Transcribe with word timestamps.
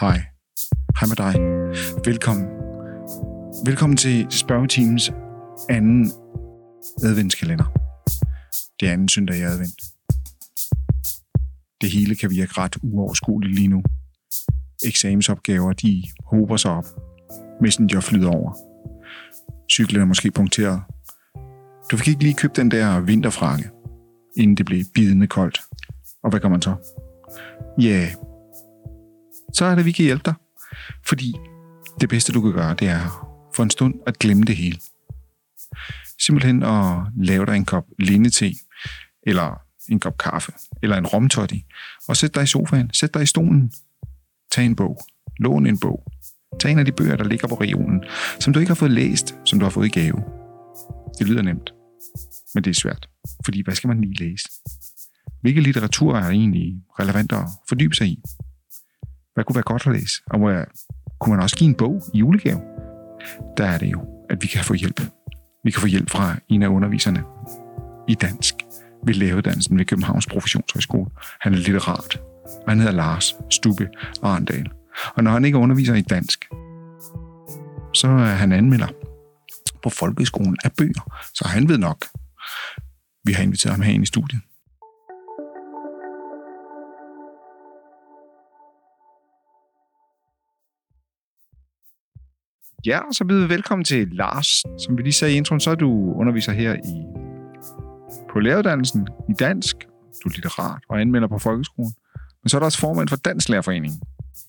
Hej. 0.00 0.20
Hej 1.00 1.06
med 1.08 1.16
dig. 1.16 1.34
Velkommen. 2.04 2.46
Velkommen 3.66 3.96
til 3.96 4.26
spørgeteams 4.30 5.12
anden 5.70 6.12
adventskalender. 7.04 7.64
Det 8.80 8.88
er 8.88 8.92
anden 8.92 9.08
søndag 9.08 9.36
i 9.36 9.40
advent. 9.42 9.80
Det 11.80 11.90
hele 11.90 12.16
kan 12.16 12.30
virke 12.30 12.52
ret 12.58 12.76
uoverskueligt 12.82 13.54
lige 13.54 13.68
nu. 13.68 13.82
Eksamensopgaver, 14.84 15.72
de 15.72 16.02
hober 16.26 16.56
sig 16.56 16.70
op. 16.70 16.86
Messenger 17.60 18.00
flyder 18.00 18.30
over. 18.30 18.52
Cyklen 19.70 20.00
er 20.02 20.06
måske 20.06 20.30
punkteret. 20.30 20.80
Du 21.90 21.96
fik 21.96 22.08
ikke 22.08 22.22
lige 22.22 22.34
købt 22.34 22.56
den 22.56 22.70
der 22.70 23.00
vinterfrakke, 23.00 23.70
inden 24.36 24.56
det 24.56 24.66
blev 24.66 24.84
bidende 24.94 25.26
koldt. 25.26 25.60
Og 26.24 26.30
hvad 26.30 26.40
gør 26.40 26.48
man 26.48 26.62
så? 26.62 26.74
Ja, 27.80 27.88
yeah 27.88 28.31
så 29.52 29.64
er 29.64 29.74
det, 29.74 29.84
vi 29.84 29.92
kan 29.92 30.04
hjælpe 30.04 30.22
dig. 30.24 30.34
Fordi 31.06 31.34
det 32.00 32.08
bedste, 32.08 32.32
du 32.32 32.40
kan 32.40 32.52
gøre, 32.52 32.74
det 32.74 32.88
er 32.88 33.28
for 33.54 33.62
en 33.62 33.70
stund 33.70 33.94
at 34.06 34.18
glemme 34.18 34.44
det 34.44 34.56
hele. 34.56 34.78
Simpelthen 36.20 36.62
at 36.62 36.96
lave 37.16 37.46
dig 37.46 37.56
en 37.56 37.64
kop 37.64 37.84
lindete, 37.98 38.54
eller 39.22 39.60
en 39.88 40.00
kop 40.00 40.18
kaffe, 40.18 40.52
eller 40.82 40.96
en 40.96 41.06
romtotti, 41.06 41.64
og 42.08 42.16
sæt 42.16 42.34
dig 42.34 42.42
i 42.42 42.46
sofaen, 42.46 42.90
sæt 42.92 43.14
dig 43.14 43.22
i 43.22 43.26
stolen, 43.26 43.72
tag 44.52 44.66
en 44.66 44.76
bog, 44.76 44.98
lån 45.38 45.66
en 45.66 45.80
bog, 45.80 46.04
tag 46.60 46.72
en 46.72 46.78
af 46.78 46.84
de 46.84 46.92
bøger, 46.92 47.16
der 47.16 47.24
ligger 47.24 47.48
på 47.48 47.54
regionen, 47.54 48.04
som 48.40 48.52
du 48.52 48.60
ikke 48.60 48.70
har 48.70 48.74
fået 48.74 48.90
læst, 48.90 49.34
som 49.44 49.58
du 49.58 49.64
har 49.64 49.70
fået 49.70 49.86
i 49.86 50.00
gave. 50.00 50.22
Det 51.18 51.28
lyder 51.28 51.42
nemt, 51.42 51.74
men 52.54 52.64
det 52.64 52.70
er 52.70 52.74
svært, 52.74 53.08
fordi 53.44 53.62
hvad 53.64 53.74
skal 53.74 53.88
man 53.88 54.00
lige 54.00 54.14
læse? 54.14 54.48
Hvilke 55.40 55.60
litteratur 55.60 56.16
er 56.16 56.28
egentlig 56.28 56.82
relevant 57.00 57.32
at 57.32 57.44
fordybe 57.68 57.94
sig 57.94 58.06
i? 58.06 58.22
Hvad 59.34 59.44
kunne 59.44 59.54
være 59.54 59.62
godt 59.62 59.86
at 59.86 59.92
læse? 59.92 60.22
Og 60.30 60.38
hvor 60.38 60.64
kunne 61.20 61.34
man 61.34 61.42
også 61.42 61.56
give 61.56 61.68
en 61.68 61.74
bog 61.74 62.02
i 62.14 62.18
julegave? 62.18 62.60
Der 63.56 63.66
er 63.66 63.78
det 63.78 63.92
jo, 63.92 64.00
at 64.30 64.42
vi 64.42 64.46
kan 64.46 64.64
få 64.64 64.74
hjælp. 64.74 65.00
Vi 65.64 65.70
kan 65.70 65.80
få 65.80 65.86
hjælp 65.86 66.10
fra 66.10 66.36
en 66.48 66.62
af 66.62 66.68
underviserne 66.68 67.24
i 68.08 68.14
dansk 68.14 68.54
ved 69.06 69.14
læreruddannelsen 69.14 69.78
ved 69.78 69.84
Københavns 69.84 70.26
Professionshøjskole. 70.26 71.10
Han 71.40 71.52
er 71.52 71.56
litterat, 71.56 72.20
og 72.44 72.68
han 72.68 72.78
hedder 72.78 72.92
Lars 72.92 73.34
Stube 73.50 73.88
Arendal. 74.22 74.70
Og 75.16 75.24
når 75.24 75.30
han 75.30 75.44
ikke 75.44 75.58
underviser 75.58 75.94
i 75.94 76.02
dansk, 76.02 76.44
så 77.94 78.08
er 78.08 78.34
han 78.34 78.52
anmelder 78.52 78.88
på 79.82 79.90
folkeskolen 79.90 80.56
af 80.64 80.72
bøger, 80.78 81.20
så 81.34 81.48
han 81.48 81.68
ved 81.68 81.78
nok. 81.78 82.06
Vi 83.24 83.32
har 83.32 83.42
inviteret 83.42 83.76
ham 83.76 83.94
ind 83.94 84.02
i 84.02 84.06
studiet. 84.06 84.40
Ja, 92.86 93.00
så 93.12 93.24
byder 93.24 93.46
vi 93.46 93.48
velkommen 93.48 93.84
til 93.84 94.08
Lars. 94.12 94.62
Som 94.78 94.98
vi 94.98 95.02
lige 95.02 95.12
sagde 95.12 95.34
i 95.34 95.36
introen, 95.36 95.60
så 95.60 95.70
er 95.70 95.74
du 95.74 96.12
underviser 96.16 96.52
her 96.52 96.74
i 96.74 96.94
på 98.32 98.40
læreruddannelsen 98.40 99.08
i 99.28 99.32
dansk. 99.38 99.76
Du 100.24 100.28
er 100.28 100.32
litterat 100.32 100.82
og 100.88 101.00
anmelder 101.00 101.28
på 101.28 101.38
folkeskolen. 101.38 101.92
Men 102.42 102.48
så 102.48 102.56
er 102.56 102.58
der 102.58 102.64
også 102.66 102.78
formand 102.78 103.08
for 103.08 103.16
Dansk 103.16 103.48
Lærerforeningen. 103.48 104.00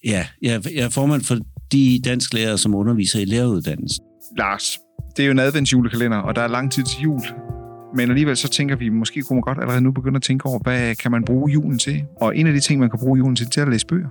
Ja, 0.06 0.28
jeg 0.42 0.62
er 0.78 0.90
formand 0.90 1.22
for 1.22 1.36
de 1.72 2.02
dansklærer, 2.06 2.56
som 2.56 2.76
underviser 2.76 3.20
i 3.20 3.26
læreruddannelsen. 3.26 4.06
Lars, 4.38 4.78
det 5.18 5.24
er 5.24 5.28
jo 5.28 5.32
en 5.32 5.40
adventsjulekalender, 5.40 6.18
og 6.18 6.36
der 6.36 6.42
er 6.42 6.48
lang 6.48 6.72
tid 6.72 6.84
til 6.84 7.02
jul. 7.02 7.22
Men 7.96 8.10
alligevel 8.10 8.38
så 8.38 8.50
tænker 8.50 8.76
vi, 8.76 8.90
måske 8.90 9.22
kunne 9.22 9.36
man 9.36 9.42
godt 9.42 9.58
allerede 9.60 9.82
nu 9.82 9.92
begynde 9.92 10.16
at 10.16 10.22
tænke 10.22 10.46
over, 10.46 10.60
hvad 10.60 10.96
kan 10.96 11.12
man 11.12 11.26
bruge 11.26 11.52
julen 11.52 11.80
til? 11.80 12.04
Og 12.22 12.38
en 12.38 12.48
af 12.48 12.54
de 12.54 12.60
ting, 12.60 12.80
man 12.80 12.90
kan 12.90 13.00
bruge 13.00 13.18
julen 13.18 13.36
til, 13.36 13.46
det 13.46 13.58
er 13.58 13.62
at 13.62 13.72
læse 13.72 13.88
bøger. 13.88 14.10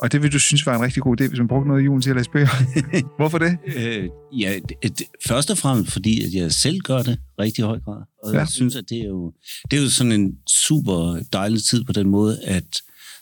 Og 0.00 0.12
det 0.12 0.22
vil 0.22 0.32
du 0.32 0.38
synes 0.38 0.66
var 0.66 0.76
en 0.76 0.82
rigtig 0.82 1.02
god 1.02 1.20
idé, 1.20 1.28
hvis 1.28 1.38
man 1.38 1.48
brugte 1.48 1.68
noget 1.68 1.82
i 1.82 1.84
julen 1.84 2.02
til 2.02 2.10
at 2.10 2.16
læse 2.16 2.30
bøger. 2.30 2.48
Hvorfor 3.18 3.38
det? 3.38 3.58
Øh, 3.76 4.08
ja, 4.38 4.58
det, 4.68 4.98
det, 4.98 5.06
først 5.26 5.50
og 5.50 5.58
fremmest 5.58 5.92
fordi, 5.92 6.24
at 6.24 6.34
jeg 6.34 6.52
selv 6.52 6.78
gør 6.78 7.02
det 7.02 7.18
rigtig 7.38 7.64
høj 7.64 7.78
grad. 7.80 8.02
Og 8.24 8.32
ja. 8.32 8.38
jeg 8.38 8.48
synes, 8.48 8.76
at 8.76 8.84
det 8.88 8.98
er, 8.98 9.06
jo, 9.06 9.32
det 9.70 9.78
er 9.78 9.82
jo 9.82 9.90
sådan 9.90 10.12
en 10.12 10.32
super 10.48 11.22
dejlig 11.32 11.62
tid 11.64 11.84
på 11.84 11.92
den 11.92 12.08
måde, 12.08 12.40
at 12.44 12.64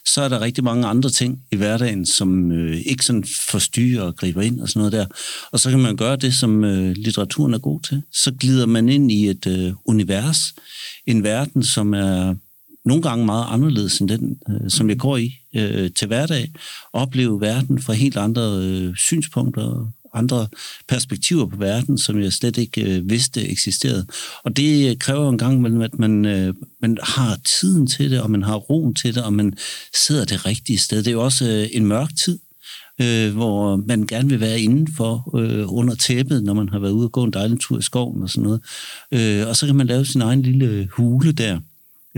så 0.05 0.21
er 0.21 0.29
der 0.29 0.41
rigtig 0.41 0.63
mange 0.63 0.87
andre 0.87 1.09
ting 1.09 1.39
i 1.51 1.55
hverdagen, 1.55 2.05
som 2.05 2.51
øh, 2.51 2.81
ikke 2.85 3.05
sådan 3.05 3.23
forstyrrer 3.49 4.03
og 4.03 4.15
griber 4.15 4.41
ind 4.41 4.59
og 4.59 4.69
sådan 4.69 4.79
noget 4.79 4.93
der. 4.93 5.05
Og 5.51 5.59
så 5.59 5.69
kan 5.69 5.79
man 5.79 5.97
gøre 5.97 6.15
det, 6.15 6.33
som 6.33 6.63
øh, 6.63 6.91
litteraturen 6.91 7.53
er 7.53 7.59
god 7.59 7.81
til. 7.81 8.01
Så 8.11 8.31
glider 8.39 8.65
man 8.65 8.89
ind 8.89 9.11
i 9.11 9.29
et 9.29 9.47
øh, 9.47 9.73
univers, 9.85 10.39
en 11.05 11.23
verden, 11.23 11.63
som 11.63 11.93
er 11.93 12.35
nogle 12.89 13.03
gange 13.03 13.25
meget 13.25 13.45
anderledes 13.49 13.99
end 13.99 14.09
den, 14.09 14.37
øh, 14.49 14.69
som 14.69 14.89
jeg 14.89 14.97
går 14.97 15.17
i 15.17 15.33
øh, 15.55 15.89
til 15.95 16.07
hverdag. 16.07 16.51
Opleve 16.93 17.41
verden 17.41 17.81
fra 17.81 17.93
helt 17.93 18.17
andre 18.17 18.59
øh, 18.63 18.95
synspunkter, 18.95 19.91
andre 20.13 20.47
perspektiver 20.87 21.45
på 21.45 21.57
verden, 21.57 21.97
som 21.97 22.21
jeg 22.21 22.33
slet 22.33 22.57
ikke 22.57 22.81
øh, 22.81 23.09
vidste 23.09 23.49
eksisterede. 23.49 24.05
Og 24.43 24.57
det 24.57 24.89
øh, 24.89 24.97
kræver 24.97 25.29
en 25.29 25.37
gang 25.37 25.57
imellem, 25.57 25.81
at 25.81 25.99
man, 25.99 26.25
øh, 26.25 26.53
man 26.81 26.97
har 27.03 27.37
tiden 27.59 27.87
til 27.87 28.11
det, 28.11 28.21
og 28.21 28.31
man 28.31 28.43
har 28.43 28.55
roen 28.55 28.95
til 28.95 29.15
det, 29.15 29.23
og 29.23 29.33
man 29.33 29.53
sidder 30.05 30.25
det 30.25 30.45
rigtige 30.45 30.77
sted. 30.77 30.97
Det 30.97 31.07
er 31.07 31.11
jo 31.11 31.23
også 31.23 31.45
øh, 31.45 31.67
en 31.71 31.85
mørk 31.85 32.09
tid, 32.25 32.39
øh, 33.01 33.33
hvor 33.33 33.75
man 33.75 34.07
gerne 34.07 34.29
vil 34.29 34.39
være 34.39 34.61
indenfor 34.61 35.37
øh, 35.39 35.73
under 35.73 35.95
tæppet, 35.95 36.43
når 36.43 36.53
man 36.53 36.69
har 36.69 36.79
været 36.79 36.91
ude 36.91 37.07
og 37.07 37.11
gå 37.11 37.23
en 37.23 37.33
dejlig 37.33 37.59
tur 37.59 37.79
i 37.79 37.81
skoven 37.81 38.23
og 38.23 38.29
sådan 38.29 38.43
noget. 38.43 38.61
Øh, 39.11 39.47
og 39.47 39.55
så 39.55 39.65
kan 39.65 39.75
man 39.75 39.87
lave 39.87 40.05
sin 40.05 40.21
egen 40.21 40.41
lille 40.41 40.87
hule 40.91 41.31
der 41.31 41.59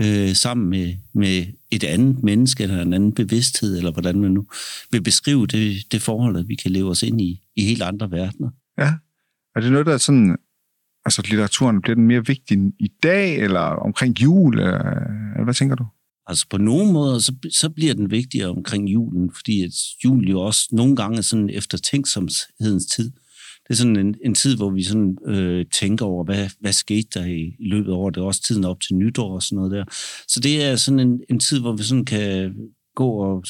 øh, 0.00 0.34
sammen 0.34 0.70
med, 0.70 0.94
med 1.14 1.46
et 1.70 1.84
andet 1.84 2.22
menneske 2.22 2.62
eller 2.62 2.82
en 2.82 2.92
anden 2.92 3.12
bevidsthed, 3.12 3.76
eller 3.76 3.92
hvordan 3.92 4.20
man 4.20 4.30
nu 4.30 4.46
vil 4.90 5.02
beskrive 5.02 5.46
det, 5.46 5.92
det 5.92 6.02
forhold, 6.02 6.36
at 6.36 6.48
vi 6.48 6.54
kan 6.54 6.70
leve 6.70 6.90
os 6.90 7.02
ind 7.02 7.20
i, 7.20 7.40
i 7.56 7.64
helt 7.64 7.82
andre 7.82 8.10
verdener. 8.10 8.50
Ja. 8.78 8.92
Er 9.56 9.60
det 9.60 9.72
noget, 9.72 9.86
der 9.86 9.92
er 9.92 9.98
sådan, 9.98 10.36
altså 11.04 11.22
litteraturen, 11.22 11.82
bliver 11.82 11.94
den 11.94 12.06
mere 12.06 12.26
vigtig 12.26 12.58
i 12.78 12.88
dag, 13.02 13.36
eller 13.36 13.60
omkring 13.60 14.22
jul, 14.22 14.58
eller, 14.58 15.44
hvad 15.44 15.54
tænker 15.54 15.76
du? 15.76 15.86
Altså 16.26 16.46
på 16.50 16.58
nogle 16.58 16.92
måder, 16.92 17.18
så, 17.18 17.34
så 17.50 17.70
bliver 17.70 17.94
den 17.94 18.10
vigtigere 18.10 18.48
omkring 18.48 18.88
julen, 18.88 19.30
fordi 19.34 19.62
at 19.62 19.72
julen 20.04 20.28
jo 20.28 20.40
også 20.40 20.68
nogle 20.72 20.96
gange 20.96 21.18
er 21.18 21.22
sådan 21.22 21.50
eftertænksomhedens 21.50 22.86
tid 22.86 23.12
det 23.72 23.78
er 23.78 23.82
sådan 23.82 24.06
en, 24.06 24.14
en 24.24 24.34
tid, 24.34 24.56
hvor 24.56 24.70
vi 24.70 24.82
sådan 24.82 25.16
øh, 25.26 25.66
tænker 25.72 26.06
over, 26.06 26.24
hvad, 26.24 26.48
hvad 26.60 26.72
skete 26.72 27.08
der 27.14 27.24
i, 27.24 27.56
i 27.58 27.68
løbet 27.68 27.90
af 27.90 27.94
året. 27.94 28.14
Det 28.14 28.20
er 28.20 28.24
også 28.24 28.42
tiden 28.42 28.64
op 28.64 28.80
til 28.80 28.96
nytår 28.96 29.34
og 29.34 29.42
sådan 29.42 29.56
noget 29.56 29.72
der. 29.72 29.84
Så 30.28 30.40
det 30.40 30.64
er 30.64 30.76
sådan 30.76 31.00
en, 31.00 31.20
en 31.30 31.40
tid, 31.40 31.60
hvor 31.60 31.72
vi 31.76 31.82
sådan 31.82 32.04
kan 32.04 32.54
gå 32.94 33.08
og 33.08 33.44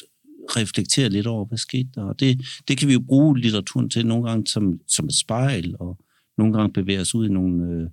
reflektere 0.57 1.09
lidt 1.09 1.27
over, 1.27 1.45
hvad 1.45 1.59
skete 1.59 1.89
der. 1.95 2.03
Og 2.03 2.21
det, 2.21 2.41
det 2.69 2.79
kan 2.79 2.89
vi 2.89 2.93
jo 2.93 3.01
bruge 3.07 3.39
litteraturen 3.39 3.91
til 3.91 4.07
nogle 4.07 4.29
gange 4.29 4.47
som, 4.47 4.81
som 4.89 5.07
et 5.07 5.15
spejl, 5.15 5.75
og 5.81 5.99
nogle 6.39 6.53
gange 6.53 6.73
bevæge 6.73 7.01
os 7.01 7.15
ud 7.15 7.29
i 7.29 7.33
nogle 7.33 7.65
øh, 7.65 7.89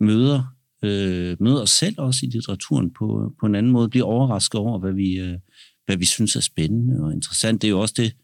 møder, 0.00 0.54
øh, 0.82 1.36
møder 1.40 1.62
os 1.62 1.70
selv 1.70 1.94
også 1.98 2.20
i 2.22 2.28
litteraturen 2.28 2.90
på, 2.98 3.34
på 3.40 3.46
en 3.46 3.54
anden 3.54 3.72
måde, 3.72 3.88
blive 3.88 4.04
overrasket 4.04 4.60
over, 4.60 4.78
hvad 4.78 4.92
vi, 4.92 5.18
øh, 5.18 5.38
hvad 5.86 5.96
vi 5.96 6.04
synes 6.04 6.36
er 6.36 6.40
spændende 6.40 7.04
og 7.04 7.12
interessant. 7.12 7.62
Det 7.62 7.68
er 7.68 7.72
jo 7.72 7.80
også 7.80 7.94
det, 7.96 8.16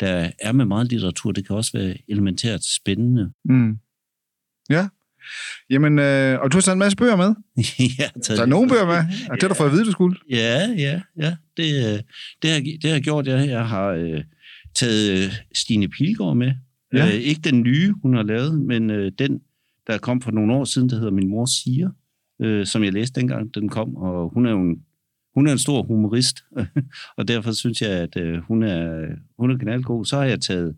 der 0.00 0.30
er 0.38 0.52
med 0.52 0.64
meget 0.64 0.88
litteratur. 0.90 1.32
Det 1.32 1.46
kan 1.46 1.56
også 1.56 1.70
være 1.74 1.96
elementært 2.08 2.64
spændende. 2.64 3.32
Mm. 3.44 3.78
Ja. 4.70 4.88
Jamen, 5.70 5.98
øh, 5.98 6.40
og 6.40 6.52
du 6.52 6.56
har 6.56 6.62
taget 6.62 6.74
en 6.74 6.78
masse 6.78 6.96
bøger 6.96 7.16
med? 7.16 7.34
ja, 7.98 8.08
taget 8.22 8.38
Der 8.38 8.42
er 8.42 8.46
nogle 8.46 8.68
bøger 8.68 8.86
med, 8.86 8.94
og 8.94 9.04
ja. 9.28 9.34
det 9.34 9.42
har 9.42 9.48
du 9.48 9.54
fået 9.54 9.68
at 9.68 9.72
vide, 9.72 9.84
du 9.84 9.90
skulle. 9.90 10.16
Ja, 10.30 10.74
ja, 10.78 11.00
ja. 11.16 11.36
Det, 11.56 11.92
øh, 11.92 12.00
det, 12.42 12.50
har, 12.50 12.60
det 12.82 12.90
har 12.90 13.00
gjort, 13.00 13.26
jeg, 13.26 13.48
jeg 13.48 13.68
har 13.68 13.86
øh, 13.88 14.24
taget 14.74 15.24
øh, 15.24 15.32
Stine 15.54 15.88
Pilgaard 15.88 16.36
med. 16.36 16.52
Ja. 16.92 17.06
Øh, 17.06 17.14
ikke 17.14 17.40
den 17.40 17.62
nye, 17.62 17.94
hun 18.02 18.14
har 18.14 18.22
lavet, 18.22 18.60
men 18.60 18.90
øh, 18.90 19.12
den, 19.18 19.40
der 19.86 19.98
kom 19.98 20.20
for 20.20 20.30
nogle 20.30 20.54
år 20.54 20.64
siden, 20.64 20.88
der 20.88 20.96
hedder 20.96 21.10
Min 21.10 21.28
mor 21.28 21.46
siger, 21.46 21.90
øh, 22.42 22.66
som 22.66 22.84
jeg 22.84 22.92
læste 22.92 23.20
dengang, 23.20 23.54
den 23.54 23.68
kom, 23.68 23.96
og 23.96 24.30
hun 24.34 24.46
er 24.46 24.50
jo 24.50 24.60
en 24.60 24.76
hun 25.38 25.46
er 25.46 25.52
en 25.52 25.58
stor 25.58 25.82
humorist, 25.82 26.44
og 27.18 27.28
derfor 27.28 27.52
synes 27.52 27.82
jeg, 27.82 27.90
at 27.90 28.16
øh, 28.16 28.38
hun 28.38 28.62
er, 28.62 29.06
hun 29.38 29.50
er 29.50 29.58
knaldgod. 29.58 30.04
Så 30.04 30.16
har 30.16 30.24
jeg 30.24 30.40
taget 30.40 30.76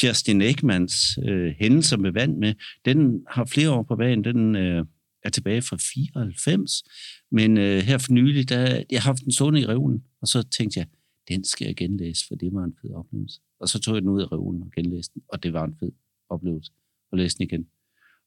Kerstin 0.00 0.42
Ekmans 0.42 1.18
øh, 1.28 1.54
Hændelser 1.58 1.96
med 1.96 2.12
vand 2.12 2.36
med. 2.36 2.54
Den 2.84 3.22
har 3.28 3.44
flere 3.44 3.70
år 3.70 3.82
på 3.82 3.96
banen. 3.96 4.24
Den 4.24 4.56
øh, 4.56 4.84
er 5.24 5.30
tilbage 5.30 5.62
fra 5.62 5.76
94. 5.76 6.82
Men 7.30 7.58
øh, 7.58 7.78
her 7.78 7.98
for 7.98 8.12
nylig, 8.12 8.48
der, 8.48 8.82
jeg 8.90 9.02
har 9.02 9.10
haft 9.10 9.24
den 9.24 9.32
stående 9.32 9.60
i 9.60 9.66
reolen, 9.66 10.02
og 10.22 10.28
så 10.28 10.42
tænkte 10.42 10.78
jeg, 10.78 10.86
den 11.28 11.44
skal 11.44 11.66
jeg 11.66 11.76
genlæse, 11.76 12.24
for 12.28 12.34
det 12.34 12.48
var 12.52 12.64
en 12.64 12.74
fed 12.82 12.90
oplevelse. 12.94 13.40
Og 13.60 13.68
så 13.68 13.80
tog 13.80 13.94
jeg 13.94 14.02
den 14.02 14.10
ud 14.10 14.22
af 14.22 14.32
reolen 14.32 14.62
og 14.62 14.70
genlæste 14.76 15.14
den, 15.14 15.22
og 15.28 15.42
det 15.42 15.52
var 15.52 15.64
en 15.64 15.76
fed 15.80 15.92
oplevelse 16.30 16.72
at 17.12 17.18
læse 17.18 17.38
den 17.38 17.44
igen. 17.44 17.66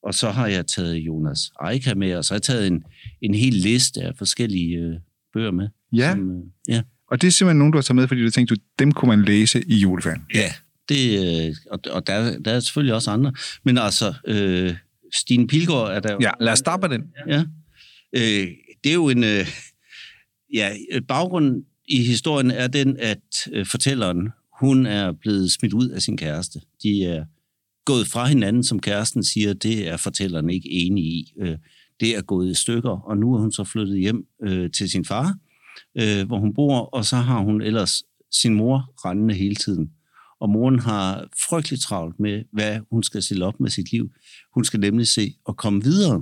Og 0.03 0.13
så 0.13 0.29
har 0.29 0.47
jeg 0.47 0.67
taget 0.67 0.95
Jonas 0.95 1.51
Eika 1.71 1.93
med, 1.95 2.15
og 2.15 2.25
så 2.25 2.33
har 2.33 2.35
jeg 2.35 2.41
taget 2.41 2.67
en, 2.67 2.83
en 3.21 3.33
hel 3.33 3.53
liste 3.53 4.01
af 4.01 4.17
forskellige 4.17 4.77
øh, 4.77 4.99
bøger 5.33 5.51
med. 5.51 5.67
Ja. 5.93 6.11
Som, 6.11 6.31
øh, 6.31 6.43
ja. 6.67 6.81
Og 7.11 7.21
det 7.21 7.27
er 7.27 7.31
simpelthen 7.31 7.57
nogen, 7.57 7.71
du 7.71 7.77
har 7.77 7.81
taget 7.81 7.95
med, 7.95 8.07
fordi 8.07 8.23
du 8.23 8.29
tænkte, 8.29 8.55
dem 8.79 8.91
kunne 8.91 9.09
man 9.09 9.25
læse 9.25 9.63
i 9.67 9.75
juleferien. 9.75 10.21
Ja, 10.33 10.53
det, 10.89 11.19
øh, 11.49 11.55
og, 11.71 11.79
og 11.89 12.07
der, 12.07 12.39
der 12.39 12.51
er 12.51 12.59
selvfølgelig 12.59 12.95
også 12.95 13.11
andre. 13.11 13.33
Men 13.65 13.77
altså, 13.77 14.13
øh, 14.27 14.75
Stine 15.13 15.47
Pilgaard 15.47 15.95
er 15.95 15.99
der. 15.99 16.17
Ja, 16.21 16.31
lad 16.39 16.53
os 16.53 16.59
starte 16.59 16.87
med 16.87 16.97
den. 16.97 17.07
Ja. 17.27 17.43
Øh, 18.15 18.47
det 18.83 18.89
er 18.89 18.93
jo 18.93 19.09
en... 19.09 19.23
Øh, 19.23 19.47
ja, 20.53 20.71
baggrunden 21.07 21.63
i 21.87 22.03
historien 22.03 22.51
er 22.51 22.67
den, 22.67 22.97
at 22.99 23.19
øh, 23.51 23.65
fortælleren, 23.65 24.29
hun 24.59 24.85
er 24.85 25.11
blevet 25.11 25.51
smidt 25.51 25.73
ud 25.73 25.89
af 25.89 26.01
sin 26.01 26.17
kæreste. 26.17 26.59
De 26.83 27.03
er 27.03 27.25
gået 27.85 28.07
fra 28.07 28.25
hinanden, 28.25 28.63
som 28.63 28.79
kæresten 28.79 29.23
siger, 29.23 29.53
det 29.53 29.87
er 29.87 29.97
fortælleren 29.97 30.49
ikke 30.49 30.69
enig 30.71 31.03
i. 31.03 31.33
Øh, 31.41 31.57
det 32.03 32.17
er 32.17 32.21
gået 32.21 32.51
i 32.51 32.53
stykker, 32.53 32.89
og 33.09 33.17
nu 33.17 33.33
er 33.33 33.39
hun 33.39 33.51
så 33.51 33.63
flyttet 33.63 33.99
hjem 33.99 34.25
øh, 34.43 34.71
til 34.71 34.89
sin 34.89 35.05
far, 35.05 35.37
øh, 36.01 36.27
hvor 36.27 36.39
hun 36.39 36.53
bor, 36.53 36.79
og 36.79 37.05
så 37.05 37.15
har 37.15 37.39
hun 37.39 37.61
ellers 37.61 38.03
sin 38.31 38.53
mor 38.53 38.93
rendende 39.05 39.33
hele 39.33 39.55
tiden. 39.55 39.91
Og 40.39 40.49
moren 40.49 40.79
har 40.79 41.27
frygteligt 41.49 41.81
travlt 41.81 42.19
med, 42.19 42.43
hvad 42.53 42.79
hun 42.91 43.03
skal 43.03 43.23
stille 43.23 43.45
op 43.45 43.59
med 43.59 43.69
sit 43.69 43.91
liv. 43.91 44.11
Hun 44.53 44.63
skal 44.63 44.79
nemlig 44.79 45.07
se 45.07 45.33
at 45.49 45.57
komme 45.57 45.83
videre, 45.83 46.21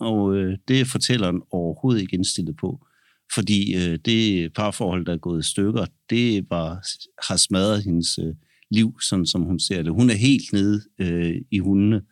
og 0.00 0.36
øh, 0.36 0.58
det 0.68 0.80
er 0.80 0.84
fortælleren 0.84 1.42
overhovedet 1.50 2.00
ikke 2.00 2.14
indstillet 2.14 2.56
på. 2.56 2.86
Fordi 3.34 3.76
øh, 3.76 3.98
det 4.04 4.52
parforhold, 4.54 5.06
der 5.06 5.12
er 5.12 5.16
gået 5.16 5.44
i 5.44 5.48
stykker, 5.48 5.86
det 6.10 6.48
bare 6.48 6.80
har 7.28 7.36
smadret 7.36 7.84
hendes 7.84 8.18
øh, 8.18 8.34
liv, 8.70 9.00
sådan 9.00 9.26
som 9.26 9.42
hun 9.42 9.58
ser 9.60 9.82
det. 9.82 9.92
Hun 9.92 10.10
er 10.10 10.14
helt 10.14 10.52
nede 10.52 10.80
øh, 10.98 11.34
i 11.50 11.58
hundene 11.58 12.02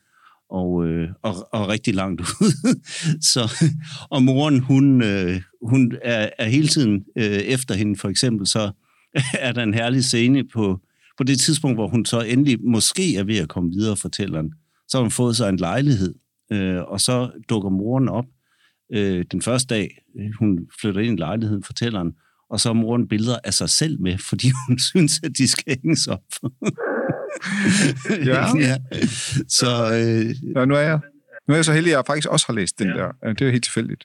og, 0.50 0.86
øh, 0.86 1.08
og, 1.22 1.48
og 1.52 1.68
rigtig 1.68 1.94
langt 1.94 2.20
ud. 2.20 2.74
så, 3.32 3.66
og 4.10 4.22
moren, 4.22 4.58
hun, 4.58 5.02
øh, 5.02 5.40
hun 5.62 5.92
er, 6.02 6.28
er 6.38 6.48
hele 6.48 6.68
tiden 6.68 7.04
øh, 7.18 7.24
efter 7.24 7.74
hende, 7.74 7.96
for 7.96 8.08
eksempel, 8.08 8.46
så 8.46 8.70
er 9.34 9.52
der 9.52 9.62
en 9.62 9.74
herlig 9.74 10.04
scene 10.04 10.44
på, 10.44 10.80
på 11.18 11.24
det 11.24 11.40
tidspunkt, 11.40 11.76
hvor 11.76 11.88
hun 11.88 12.04
så 12.04 12.20
endelig 12.20 12.58
måske 12.64 13.16
er 13.16 13.24
ved 13.24 13.38
at 13.38 13.48
komme 13.48 13.70
videre, 13.70 13.96
fortælleren. 13.96 14.52
Så 14.88 14.96
har 14.96 15.02
hun 15.02 15.10
fået 15.10 15.36
sig 15.36 15.48
en 15.48 15.56
lejlighed, 15.56 16.14
øh, 16.52 16.82
og 16.82 17.00
så 17.00 17.30
dukker 17.48 17.70
moren 17.70 18.08
op 18.08 18.26
øh, 18.92 19.24
den 19.32 19.42
første 19.42 19.74
dag, 19.74 19.98
øh, 20.20 20.30
hun 20.38 20.58
flytter 20.80 21.00
ind 21.00 21.18
i 21.18 21.22
lejligheden, 21.22 21.62
fortælleren, 21.62 22.12
og 22.50 22.60
så 22.60 22.68
har 22.68 22.74
moren 22.74 23.08
billeder 23.08 23.38
af 23.44 23.54
sig 23.54 23.70
selv 23.70 24.00
med, 24.00 24.18
fordi 24.18 24.50
hun 24.68 24.78
synes, 24.90 25.20
at 25.24 25.30
de 25.38 25.48
skal 25.48 25.78
hænges 25.82 26.06
op. 26.06 26.22
ja. 28.30 28.56
ja. 28.68 28.76
Så, 29.48 29.66
øh, 29.94 30.56
ja, 30.56 30.64
nu 30.64 30.74
er 30.74 30.80
jeg 30.80 31.00
nu 31.48 31.52
er 31.52 31.58
jeg 31.58 31.64
så 31.64 31.72
heldig, 31.72 31.92
at 31.92 31.96
jeg 31.96 32.04
faktisk 32.06 32.28
også 32.28 32.46
har 32.46 32.54
læst 32.54 32.78
den 32.78 32.88
ja. 32.88 32.94
der. 32.94 33.12
Det 33.22 33.40
er 33.40 33.46
jo 33.46 33.52
helt 33.52 33.64
tilfældigt. 33.64 34.04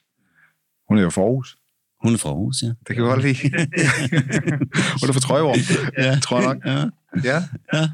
Hun 0.88 0.98
er 0.98 1.02
jo 1.02 1.10
for 1.10 1.24
Aarhus. 1.24 1.56
Hun 2.02 2.14
er 2.14 2.18
fra 2.18 2.28
Aarhus, 2.28 2.62
ja. 2.62 2.68
Det 2.68 2.86
kan 2.86 2.96
jeg 2.96 3.04
godt 3.04 3.22
lide. 3.22 3.36
Hun 5.00 5.08
er 5.08 5.12
fra 5.12 5.20
Trøjborg, 5.20 5.56
ja. 5.98 6.18
tror 6.22 6.40
jeg 6.40 6.48
nok. 6.48 6.64
Ja. 6.66 6.78
ja. 7.24 7.42
ja. 7.74 7.88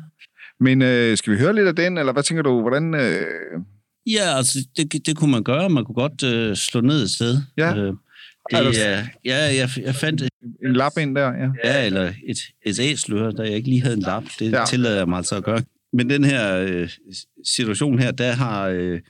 Men 0.60 0.82
øh, 0.82 1.16
skal 1.16 1.32
vi 1.32 1.38
høre 1.38 1.54
lidt 1.54 1.68
af 1.68 1.76
den, 1.76 1.98
eller 1.98 2.12
hvad 2.12 2.22
tænker 2.22 2.42
du, 2.42 2.60
hvordan... 2.60 2.94
Øh... 2.94 3.26
Ja, 4.06 4.36
altså, 4.36 4.58
det, 4.76 5.06
det 5.06 5.16
kunne 5.16 5.30
man 5.30 5.42
gøre. 5.42 5.70
Man 5.70 5.84
kunne 5.84 5.94
godt 5.94 6.22
øh, 6.22 6.56
slå 6.56 6.80
ned 6.80 7.02
et 7.02 7.10
sted. 7.10 7.38
Ja. 7.56 7.76
Øh, 7.76 7.94
ja, 8.52 9.08
ja, 9.24 9.36
jeg, 9.36 9.68
jeg 9.76 9.94
fandt... 9.94 10.22
En 10.64 10.72
lap 10.72 10.92
ind 11.00 11.16
der, 11.16 11.32
ja. 11.32 11.50
Ja, 11.64 11.86
eller 11.86 12.12
et, 12.26 12.38
et 12.66 12.80
æslør, 12.80 13.30
da 13.30 13.42
jeg 13.42 13.52
ikke 13.52 13.68
lige 13.68 13.82
havde 13.82 13.96
en 13.96 14.02
lap. 14.02 14.24
Det 14.38 14.52
ja. 14.52 14.64
tillader 14.68 14.96
jeg 14.96 15.08
mig 15.08 15.16
altså 15.16 15.36
at 15.36 15.44
gøre. 15.44 15.62
Men 15.92 16.10
den 16.10 16.24
her 16.24 16.56
øh, 16.56 16.90
situation 17.44 17.98
her, 17.98 18.10
der 18.10 18.32
har 18.32 18.68
øh, 18.68 19.00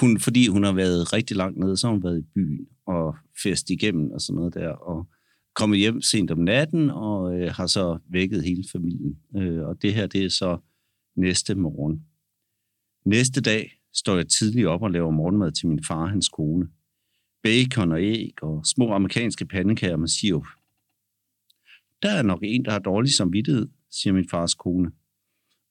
hun, 0.00 0.20
fordi 0.20 0.48
hun 0.48 0.64
har 0.64 0.72
været 0.72 1.12
rigtig 1.12 1.36
langt 1.36 1.58
nede, 1.58 1.76
så 1.76 1.86
har 1.86 1.92
hun 1.92 2.04
været 2.04 2.18
i 2.18 2.26
byen 2.34 2.66
og 2.86 3.16
fest 3.42 3.70
igennem 3.70 4.10
og 4.10 4.20
sådan 4.20 4.36
noget 4.36 4.54
der, 4.54 4.68
og 4.68 5.06
kommet 5.54 5.78
hjem 5.78 6.02
sent 6.02 6.30
om 6.30 6.38
natten, 6.38 6.90
og 6.90 7.38
øh, 7.38 7.52
har 7.52 7.66
så 7.66 7.98
vækket 8.10 8.44
hele 8.44 8.64
familien. 8.72 9.16
Øh, 9.36 9.62
og 9.62 9.82
det 9.82 9.94
her, 9.94 10.06
det 10.06 10.24
er 10.24 10.28
så 10.28 10.58
næste 11.16 11.54
morgen. 11.54 12.02
Næste 13.06 13.40
dag 13.40 13.70
står 13.94 14.16
jeg 14.16 14.28
tidligt 14.28 14.66
op 14.66 14.82
og 14.82 14.90
laver 14.90 15.10
morgenmad 15.10 15.52
til 15.52 15.68
min 15.68 15.84
far 15.88 16.02
og 16.02 16.10
hans 16.10 16.28
kone. 16.28 16.66
Bacon 17.44 17.92
og 17.92 18.02
æg 18.02 18.42
og 18.42 18.66
små 18.66 18.92
amerikanske 18.92 19.46
pandekager 19.46 19.96
med 19.96 20.08
sirup. 20.08 20.46
Der 22.02 22.10
er 22.10 22.22
nok 22.22 22.40
en, 22.42 22.64
der 22.64 22.70
har 22.70 22.78
dårlig 22.78 23.14
samvittighed, 23.14 23.68
siger 23.90 24.14
min 24.14 24.28
fars 24.28 24.54
kone. 24.54 24.90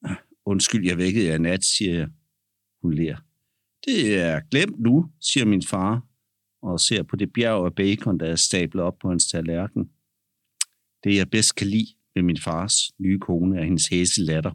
Ah, 0.04 0.16
undskyld, 0.46 0.86
jeg 0.86 0.98
vækkede 0.98 1.26
jer 1.26 1.38
nat, 1.38 1.64
siger 1.64 1.94
jeg. 1.94 2.08
Hun 2.82 2.94
lærer. 2.94 3.16
Det 3.86 4.20
er 4.20 4.40
glemt 4.50 4.80
nu, 4.80 5.10
siger 5.20 5.46
min 5.46 5.62
far, 5.62 6.06
og 6.62 6.80
ser 6.80 7.02
på 7.02 7.16
det 7.16 7.32
bjerg 7.32 7.64
af 7.66 7.74
bacon, 7.74 8.20
der 8.20 8.26
er 8.26 8.36
stablet 8.36 8.84
op 8.84 8.98
på 8.98 9.08
hans 9.08 9.26
tallerken. 9.26 9.90
Det, 11.04 11.16
jeg 11.16 11.30
bedst 11.30 11.54
kan 11.54 11.66
lide 11.66 11.88
ved 12.14 12.22
min 12.22 12.38
fars 12.40 12.74
nye 12.98 13.18
kone, 13.18 13.58
er 13.60 13.64
hendes 13.64 13.88
hæse 13.88 14.20
latter. 14.22 14.52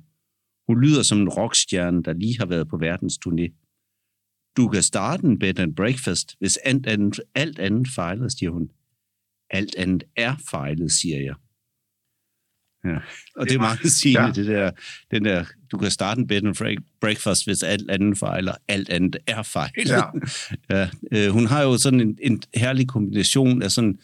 Hun 0.67 0.81
lyder 0.81 1.03
som 1.03 1.19
en 1.19 1.29
rockstjerne, 1.29 2.03
der 2.03 2.13
lige 2.13 2.39
har 2.39 2.45
været 2.45 2.67
på 2.67 2.77
verdens 2.77 3.19
turné. 3.25 3.68
Du 4.57 4.67
kan 4.67 4.83
starte 4.83 5.23
en 5.27 5.39
bed 5.39 5.59
and 5.59 5.75
breakfast, 5.75 6.35
hvis 6.39 6.57
alt 6.57 6.87
andet, 6.87 7.19
alt 7.35 7.59
andet 7.59 7.87
fejler, 7.95 8.27
siger 8.27 8.49
hun. 8.49 8.69
Alt 9.49 9.75
andet 9.75 10.03
er 10.15 10.35
fejlet, 10.49 10.91
siger 10.91 11.17
jeg. 11.17 11.35
Ja. 12.85 12.97
Og 13.35 13.45
det 13.49 13.55
er 13.55 13.59
meget 13.59 13.79
sigende, 13.91 14.21
Ja. 14.25 14.31
det 14.31 14.45
der, 14.47 14.71
den 15.11 15.25
der, 15.25 15.45
du 15.71 15.77
kan 15.77 15.91
starte 15.91 16.19
en 16.21 16.27
bed 16.27 16.43
and 16.43 16.55
break- 16.61 16.97
breakfast, 17.01 17.45
hvis 17.45 17.63
alt 17.63 17.91
andet 17.91 18.17
fejler, 18.17 18.53
alt 18.67 18.89
andet 18.89 19.17
er 19.27 19.43
fejlet. 19.43 19.89
Ja. 19.89 20.01
ja. 20.77 20.89
Øh, 21.11 21.29
hun 21.31 21.45
har 21.45 21.63
jo 21.63 21.77
sådan 21.77 22.01
en, 22.01 22.17
en 22.21 22.41
herlig 22.55 22.87
kombination 22.87 23.61
af 23.61 23.71
sådan 23.71 23.99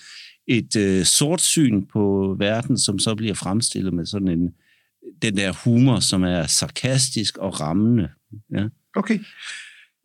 et 0.47 0.75
øh, 0.75 1.06
sort 1.06 1.42
syn 1.42 1.86
på 1.86 2.36
verden, 2.39 2.77
som 2.80 3.00
så 3.00 3.15
bliver 3.15 3.33
fremstillet 3.33 3.94
med 3.94 4.06
sådan 4.06 4.27
en, 4.27 4.53
den 5.21 5.38
der 5.38 5.53
humor, 5.63 6.00
som 6.00 6.24
er 6.24 6.45
sarkastisk 6.45 7.38
og 7.38 7.59
rammende. 7.62 8.09
Ja. 8.53 8.68
Okay. 8.95 9.19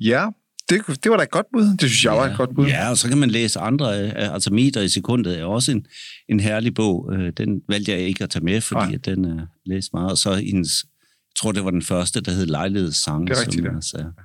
Ja, 0.01 0.27
det, 0.69 1.05
det 1.05 1.11
var 1.11 1.17
da 1.17 1.23
et 1.23 1.31
godt 1.31 1.47
bud. 1.53 1.63
Det 1.63 1.81
synes 1.81 2.05
jeg 2.05 2.13
var 2.13 2.27
et 2.31 2.37
godt 2.37 2.55
bud. 2.55 2.67
Ja, 2.67 2.91
og 2.91 2.97
så 2.99 3.09
kan 3.09 3.19
man 3.19 3.31
læse 3.31 3.61
andre, 3.61 4.01
øh, 4.05 4.13
altså 4.35 4.53
Meter 4.53 4.81
i 4.81 4.89
sekundet 4.89 5.39
er 5.39 5.45
også 5.45 5.73
en, 5.73 5.87
en 6.29 6.41
herlig 6.41 6.75
bog. 6.75 7.13
Øh, 7.15 7.33
Den 7.37 7.63
valgte 7.69 7.93
jeg 7.93 8.01
ikke 8.01 8.25
at 8.25 8.31
tage 8.31 8.45
med, 8.45 8.61
fordi 8.61 8.87
Nej. 8.87 8.95
at 8.95 9.05
den 9.05 9.25
er 9.25 9.47
læst 9.67 9.93
meget. 9.93 10.11
Og 10.11 10.19
så 10.19 10.35
hendes, 10.35 10.85
jeg 11.03 11.37
tror 11.37 11.53
det 11.53 11.65
var 11.65 11.71
den 11.71 11.83
første, 11.83 12.21
der 12.21 12.33
hed 12.33 12.47
Lejlighedssang, 12.47 13.27
Det 13.27 13.37
er 13.37 13.41
rigtigt, 13.41 13.65
som 13.65 13.73
ja. 13.73 13.77
også 13.77 13.97
er 13.99 14.23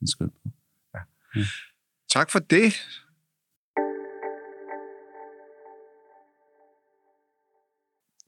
en 0.00 0.06
skøn 0.08 0.30
bog. 0.42 0.52
Tak 2.12 2.30
for 2.30 2.38
det. 2.38 2.72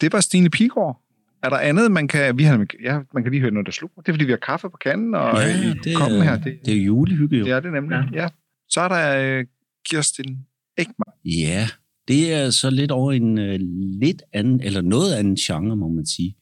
Det 0.00 0.12
var 0.12 0.21
Stine 0.21 0.50
Pigård. 0.50 1.03
Er 1.43 1.49
der 1.49 1.59
andet, 1.59 1.93
man 1.93 2.09
kan... 2.09 2.39
Vi 2.39 2.43
har, 2.43 2.67
ja, 2.83 3.00
man 3.15 3.23
kan 3.23 3.33
lige 3.33 3.41
høre 3.41 3.50
noget, 3.50 3.67
der 3.67 3.73
slukker. 3.73 4.03
Det 4.03 4.09
er, 4.09 4.12
fordi 4.12 4.25
vi 4.25 4.31
har 4.33 4.37
kaffe 4.37 4.71
på 4.71 4.77
kanden, 4.77 5.15
og 5.15 5.41
ja, 5.41 5.47
i 5.47 5.75
det, 5.85 5.93
er- 5.93 6.23
her. 6.23 6.37
Det, 6.39 6.59
det 6.65 6.73
er 6.75 6.79
jo 6.79 6.83
julehygge 6.85 7.37
jo. 7.39 7.44
det 7.44 7.53
er 7.53 7.61
det 7.61 7.73
nemlig. 7.73 7.99
Ja. 8.12 8.23
ja. 8.23 8.29
Så 8.69 8.81
er 8.81 8.89
der 8.89 9.39
øh, 9.39 9.44
Kirsten 9.91 10.39
Ekman. 10.79 11.15
Ja, 11.25 11.69
det 12.09 12.33
er 12.35 12.50
så 12.50 12.71
lidt 12.71 12.91
over 12.91 13.12
en 13.12 13.39
uh, 13.39 13.55
lidt 14.00 14.23
anden, 14.33 14.61
eller 14.61 14.81
noget 14.81 15.15
anden 15.15 15.37
genre, 15.37 15.77
må 15.77 15.89
man 15.89 16.06
sige. 16.06 16.37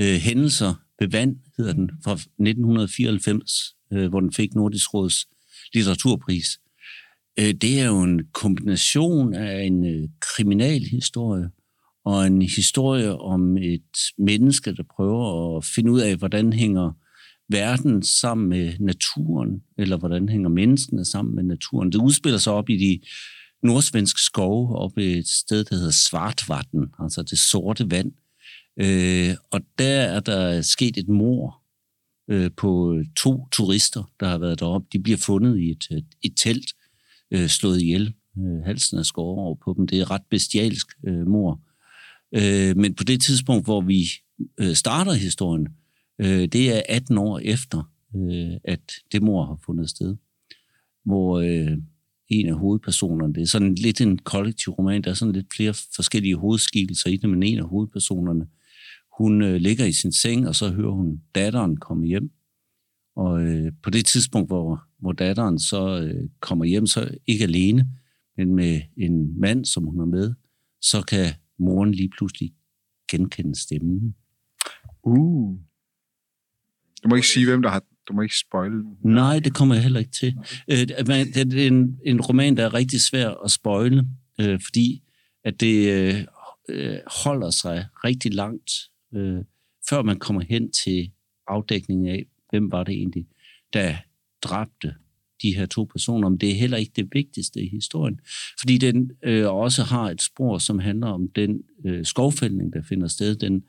Uh, 0.00 0.04
Hændelser 0.06 0.74
ved 1.00 1.08
vand 1.08 1.36
hedder 1.56 1.72
den, 1.72 1.90
fra 2.04 2.12
1994, 2.12 3.52
uh, 3.90 4.04
hvor 4.06 4.20
den 4.20 4.32
fik 4.32 4.54
Nordisk 4.54 4.94
Råds 4.94 5.26
litteraturpris. 5.74 6.46
Uh, 7.40 7.44
det 7.44 7.80
er 7.80 7.86
jo 7.86 8.02
en 8.02 8.20
kombination 8.32 9.34
af 9.34 9.62
en 9.62 9.84
uh, 10.02 10.08
kriminalhistorie 10.20 11.48
og 12.06 12.26
en 12.26 12.42
historie 12.42 13.18
om 13.18 13.56
et 13.56 13.96
menneske, 14.18 14.74
der 14.74 14.82
prøver 14.96 15.56
at 15.56 15.64
finde 15.64 15.92
ud 15.92 16.00
af, 16.00 16.16
hvordan 16.16 16.52
hænger 16.52 16.92
verden 17.48 18.02
sammen 18.02 18.48
med 18.48 18.72
naturen, 18.80 19.62
eller 19.78 19.96
hvordan 19.96 20.28
hænger 20.28 20.48
menneskene 20.48 21.04
sammen 21.04 21.34
med 21.34 21.42
naturen. 21.42 21.92
Det 21.92 21.98
udspiller 21.98 22.38
sig 22.38 22.52
op 22.52 22.70
i 22.70 22.76
de 22.76 23.00
nordsvenske 23.62 24.20
skove 24.20 24.76
op 24.76 24.98
i 24.98 25.18
et 25.18 25.28
sted, 25.28 25.64
der 25.64 25.76
hedder 25.76 25.90
Svartvatten, 25.90 26.86
altså 26.98 27.22
det 27.22 27.38
sorte 27.38 27.90
vand. 27.90 28.12
Øh, 28.80 29.34
og 29.50 29.60
der 29.78 30.00
er 30.00 30.20
der 30.20 30.62
sket 30.62 30.96
et 30.96 31.08
mor 31.08 31.62
øh, 32.30 32.50
på 32.56 33.02
to 33.16 33.48
turister, 33.52 34.10
der 34.20 34.28
har 34.28 34.38
været 34.38 34.60
deroppe. 34.60 34.86
De 34.92 34.98
bliver 34.98 35.18
fundet 35.18 35.58
i 35.58 35.70
et, 35.70 36.04
et, 36.22 36.32
telt, 36.36 36.70
øh, 37.30 37.48
slået 37.48 37.82
ihjel. 37.82 38.14
Øh, 38.38 38.64
halsen 38.64 38.98
er 38.98 39.02
skåret 39.02 39.38
over 39.38 39.56
på 39.64 39.74
dem. 39.76 39.86
Det 39.86 40.00
er 40.00 40.10
ret 40.10 40.22
bestialsk 40.30 40.86
øh, 41.06 41.26
mor. 41.26 41.60
Øh, 42.34 42.76
men 42.76 42.94
på 42.94 43.04
det 43.04 43.22
tidspunkt, 43.22 43.66
hvor 43.66 43.80
vi 43.80 44.04
øh, 44.58 44.74
starter 44.74 45.12
historien, 45.12 45.68
øh, 46.20 46.48
det 46.48 46.76
er 46.76 46.82
18 46.88 47.18
år 47.18 47.38
efter, 47.38 47.92
øh, 48.16 48.56
at 48.64 48.92
det 49.12 49.22
mor 49.22 49.44
har 49.44 49.58
fundet 49.66 49.90
sted. 49.90 50.16
Hvor 51.04 51.40
øh, 51.40 51.78
en 52.28 52.48
af 52.48 52.54
hovedpersonerne, 52.54 53.34
det 53.34 53.42
er 53.42 53.46
sådan 53.46 53.74
lidt 53.74 54.00
en 54.00 54.18
kollektiv 54.18 54.72
roman, 54.72 55.02
der 55.02 55.10
er 55.10 55.14
sådan 55.14 55.34
lidt 55.34 55.46
flere 55.56 55.74
forskellige 55.94 56.36
hovedskikkelser 56.36 57.10
i 57.10 57.16
det, 57.16 57.30
men 57.30 57.42
en 57.42 57.58
af 57.58 57.68
hovedpersonerne, 57.68 58.46
hun 59.18 59.42
øh, 59.42 59.54
ligger 59.54 59.84
i 59.84 59.92
sin 59.92 60.12
seng, 60.12 60.48
og 60.48 60.54
så 60.54 60.70
hører 60.70 60.92
hun 60.92 61.20
datteren 61.34 61.76
komme 61.76 62.06
hjem. 62.06 62.30
Og 63.16 63.42
øh, 63.42 63.72
på 63.82 63.90
det 63.90 64.06
tidspunkt, 64.06 64.48
hvor, 64.48 64.82
hvor 64.98 65.12
datteren 65.12 65.58
så 65.58 66.00
øh, 66.00 66.28
kommer 66.40 66.64
hjem, 66.64 66.86
så 66.86 67.08
ikke 67.26 67.44
alene, 67.44 67.88
men 68.36 68.54
med 68.54 68.80
en 68.96 69.40
mand, 69.40 69.64
som 69.64 69.84
hun 69.84 70.00
er 70.00 70.04
med, 70.04 70.34
så 70.80 71.02
kan 71.02 71.26
moren 71.58 71.92
lige 71.92 72.10
pludselig 72.18 72.52
genkende 73.10 73.60
stemmen. 73.60 74.14
Uh. 75.02 75.58
Du 77.02 77.08
må 77.08 77.14
ikke 77.14 77.28
sige, 77.28 77.46
hvem 77.46 77.62
der 77.62 77.70
har... 77.70 77.82
Du 78.08 78.12
må 78.12 78.22
ikke 78.22 78.38
spoil. 78.38 78.72
Nej, 79.04 79.38
det 79.38 79.54
kommer 79.54 79.74
jeg 79.74 79.82
heller 79.82 80.00
ikke 80.00 80.12
til. 80.12 80.38
Øh, 80.70 80.76
det 80.76 81.64
er 81.64 81.66
en, 81.66 81.98
en 82.04 82.20
roman, 82.20 82.56
der 82.56 82.64
er 82.64 82.74
rigtig 82.74 83.00
svær 83.00 83.44
at 83.44 83.50
spoile, 83.50 84.04
øh, 84.40 84.60
fordi 84.64 85.02
at 85.44 85.60
det 85.60 85.92
øh, 86.68 86.98
holder 87.24 87.50
sig 87.50 87.86
rigtig 88.04 88.34
langt 88.34 88.70
før 89.88 90.02
man 90.02 90.18
kommer 90.18 90.42
hen 90.48 90.72
til 90.72 91.12
afdækningen 91.48 92.08
af, 92.08 92.26
hvem 92.50 92.72
var 92.72 92.84
det 92.84 92.94
egentlig, 92.94 93.26
der 93.72 93.96
dræbte 94.42 94.94
de 95.46 95.56
her 95.56 95.66
to 95.66 95.84
personer, 95.84 96.28
men 96.28 96.38
det 96.38 96.50
er 96.50 96.54
heller 96.54 96.76
ikke 96.76 96.92
det 96.96 97.08
vigtigste 97.12 97.62
i 97.62 97.68
historien, 97.68 98.20
fordi 98.60 98.78
den 98.78 99.10
øh, 99.24 99.54
også 99.54 99.82
har 99.82 100.10
et 100.10 100.22
spor, 100.22 100.58
som 100.58 100.78
handler 100.78 101.06
om 101.06 101.28
den 101.28 101.62
øh, 101.84 102.04
skovfældning, 102.04 102.72
der 102.72 102.82
finder 102.82 103.08
sted, 103.08 103.36
den 103.36 103.62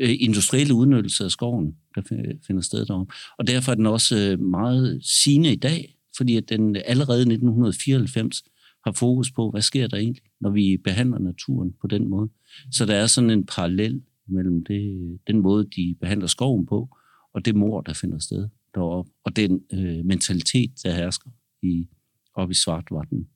øh, 0.00 0.14
industrielle 0.20 0.74
udnyttelse 0.74 1.24
af 1.24 1.30
skoven, 1.30 1.76
der 1.94 2.02
finder 2.46 2.62
sted 2.62 2.86
derom. 2.86 3.08
Og 3.38 3.46
derfor 3.46 3.72
er 3.72 3.76
den 3.76 3.86
også 3.86 4.18
øh, 4.18 4.40
meget 4.40 5.00
sigende 5.02 5.52
i 5.52 5.56
dag, 5.56 5.96
fordi 6.16 6.36
at 6.36 6.48
den 6.48 6.76
allerede 6.76 7.18
i 7.18 7.22
1994 7.22 8.42
har 8.84 8.92
fokus 8.92 9.30
på, 9.30 9.50
hvad 9.50 9.62
sker 9.62 9.86
der 9.86 9.96
egentlig, 9.96 10.22
når 10.40 10.50
vi 10.50 10.76
behandler 10.84 11.18
naturen 11.18 11.74
på 11.80 11.86
den 11.86 12.08
måde. 12.08 12.28
Så 12.72 12.86
der 12.86 12.94
er 12.94 13.06
sådan 13.06 13.30
en 13.30 13.46
parallel 13.46 14.02
mellem 14.28 14.64
det, 14.64 15.18
den 15.26 15.40
måde, 15.40 15.66
de 15.76 15.96
behandler 16.00 16.26
skoven 16.26 16.66
på, 16.66 16.96
og 17.34 17.44
det 17.44 17.54
mor, 17.54 17.80
der 17.80 17.92
finder 17.92 18.18
sted 18.18 18.48
deroppe, 18.76 19.12
og 19.24 19.36
den 19.36 19.66
øh, 19.72 20.04
mentalitet, 20.04 20.82
der 20.82 20.94
hersker 20.94 21.30
i, 21.62 21.88
oppe 22.34 22.52
i 22.52 22.54
Svartvatten. 22.54 23.28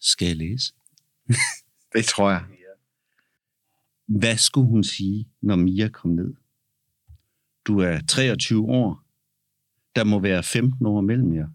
Skal 0.00 0.26
jeg 0.26 0.36
læse? 0.36 0.74
det 1.94 2.04
tror 2.04 2.30
jeg. 2.30 2.44
Hvad 4.06 4.36
skulle 4.36 4.68
hun 4.68 4.84
sige, 4.84 5.28
når 5.40 5.56
Mia 5.56 5.88
kom 5.88 6.10
ned? 6.10 6.34
Du 7.64 7.78
er 7.78 8.00
23 8.08 8.64
år. 8.64 9.04
Der 9.96 10.04
må 10.04 10.18
være 10.18 10.42
15 10.42 10.86
år 10.86 11.00
mellem 11.00 11.34
jer. 11.34 11.48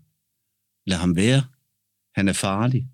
Lad 0.86 0.98
ham 0.98 1.16
være. 1.16 1.44
Han 2.16 2.28
er 2.28 2.34
farlig. 2.34 2.90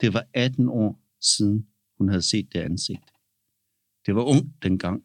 Det 0.00 0.14
var 0.14 0.26
18 0.34 0.68
år 0.68 1.00
siden, 1.20 1.66
hun 1.98 2.08
havde 2.08 2.22
set 2.22 2.52
det 2.52 2.58
ansigt. 2.58 3.12
Det 4.06 4.14
var 4.14 4.22
ung 4.22 4.62
dengang, 4.62 5.04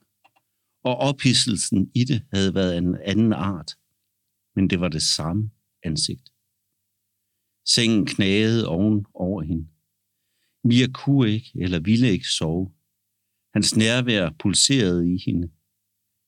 og 0.88 0.96
ophidselsen 0.98 1.92
i 1.96 2.04
det 2.04 2.20
havde 2.34 2.56
været 2.56 2.78
en 2.78 2.96
anden 3.12 3.34
art, 3.34 3.72
men 4.56 4.70
det 4.70 4.80
var 4.80 4.88
det 4.88 5.02
samme 5.02 5.52
ansigt. 5.84 6.34
Sengen 7.66 8.06
knagede 8.06 8.68
oven 8.68 9.06
over 9.14 9.42
hende. 9.42 9.68
Mia 10.64 10.88
kunne 10.94 11.30
ikke 11.30 11.52
eller 11.56 11.80
ville 11.80 12.08
ikke 12.08 12.28
sove. 12.28 12.72
Hans 13.54 13.76
nærvær 13.76 14.30
pulserede 14.40 15.14
i 15.14 15.18
hende. 15.26 15.48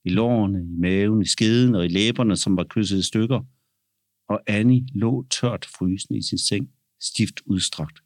I 0.06 0.10
lårene, 0.10 0.60
i 0.64 0.76
maven, 0.86 1.22
i 1.22 1.26
skeden 1.26 1.76
og 1.76 1.86
i 1.86 1.88
læberne, 1.88 2.36
som 2.38 2.58
var 2.58 2.64
kysset 2.70 3.00
i 3.00 3.08
stykker. 3.12 3.42
Og 4.30 4.40
Annie 4.48 4.88
lå 4.94 5.28
tørt 5.28 5.66
frysende 5.66 6.20
i 6.20 6.22
sin 6.22 6.38
seng, 6.38 6.74
stift 7.02 7.42
udstrakt. 7.46 8.00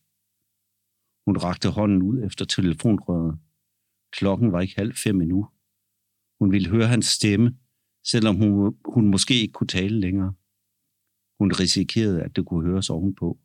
Hun 1.25 1.37
rakte 1.37 1.69
hånden 1.69 2.01
ud 2.01 2.23
efter 2.23 2.45
telefonrøret. 2.45 3.39
Klokken 4.11 4.51
var 4.51 4.61
ikke 4.61 4.75
halv 4.75 4.95
fem 4.95 5.21
endnu. 5.21 5.47
Hun 6.43 6.51
ville 6.51 6.69
høre 6.69 6.87
hans 6.87 7.05
stemme, 7.05 7.57
selvom 8.05 8.35
hun, 8.35 8.77
hun 8.85 9.07
måske 9.11 9.41
ikke 9.41 9.51
kunne 9.51 9.67
tale 9.67 9.99
længere. 9.99 10.33
Hun 11.39 11.51
risikerede, 11.51 12.23
at 12.23 12.35
det 12.35 12.45
kunne 12.45 12.69
høres 12.69 12.89
ovenpå. 12.89 13.39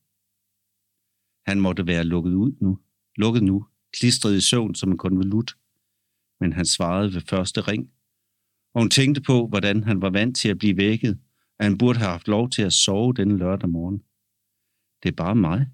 Han 1.47 1.61
måtte 1.61 1.87
være 1.87 2.05
lukket 2.05 2.33
ud 2.33 2.52
nu. 2.61 2.78
Lukket 3.17 3.43
nu, 3.43 3.67
klistret 3.93 4.37
i 4.37 4.40
søvn 4.40 4.75
som 4.75 4.90
en 4.90 4.99
konvolut. 4.99 5.57
Men 6.40 6.52
han 6.52 6.67
svarede 6.67 7.14
ved 7.14 7.21
første 7.21 7.61
ring. 7.61 7.90
Og 8.75 8.81
hun 8.83 8.90
tænkte 8.90 9.21
på, 9.21 9.47
hvordan 9.47 9.85
han 9.85 10.02
var 10.02 10.11
vant 10.11 10.37
til 10.37 10.49
at 10.49 10.59
blive 10.59 10.76
vækket, 10.76 11.21
at 11.59 11.64
han 11.64 11.78
burde 11.78 11.99
have 11.99 12.11
haft 12.11 12.28
lov 12.28 12.50
til 12.50 12.62
at 12.62 12.73
sove 12.73 13.14
denne 13.14 13.37
lørdag 13.37 13.71
morgen. 13.71 13.99
Det 15.02 15.09
er 15.09 15.17
bare 15.17 15.35
mig. 15.35 15.67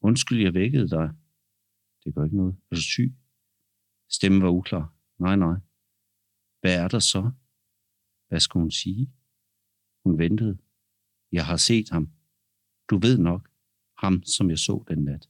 Undskyld, 0.00 0.42
jeg 0.42 0.54
vækkede 0.54 0.88
dig. 0.88 1.10
Det 2.04 2.14
gør 2.14 2.24
ikke 2.24 2.36
noget. 2.36 2.56
Er 2.70 2.74
du 2.74 2.82
syg? 2.82 3.14
Stemmen 4.10 4.42
var 4.42 4.50
uklar. 4.50 4.94
Nej, 5.18 5.36
nej. 5.36 5.67
Hvad 6.60 6.74
er 6.74 6.88
der 6.88 6.98
så? 6.98 7.30
Hvad 8.28 8.40
skulle 8.40 8.62
hun 8.62 8.70
sige? 8.70 9.10
Hun 10.04 10.18
ventede. 10.18 10.58
Jeg 11.32 11.46
har 11.46 11.56
set 11.56 11.90
ham. 11.90 12.08
Du 12.90 12.98
ved 12.98 13.18
nok. 13.18 13.48
Ham, 13.98 14.22
som 14.22 14.50
jeg 14.50 14.58
så 14.58 14.84
den 14.88 14.98
nat. 15.04 15.28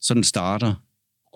Sådan 0.00 0.24
starter 0.24 0.74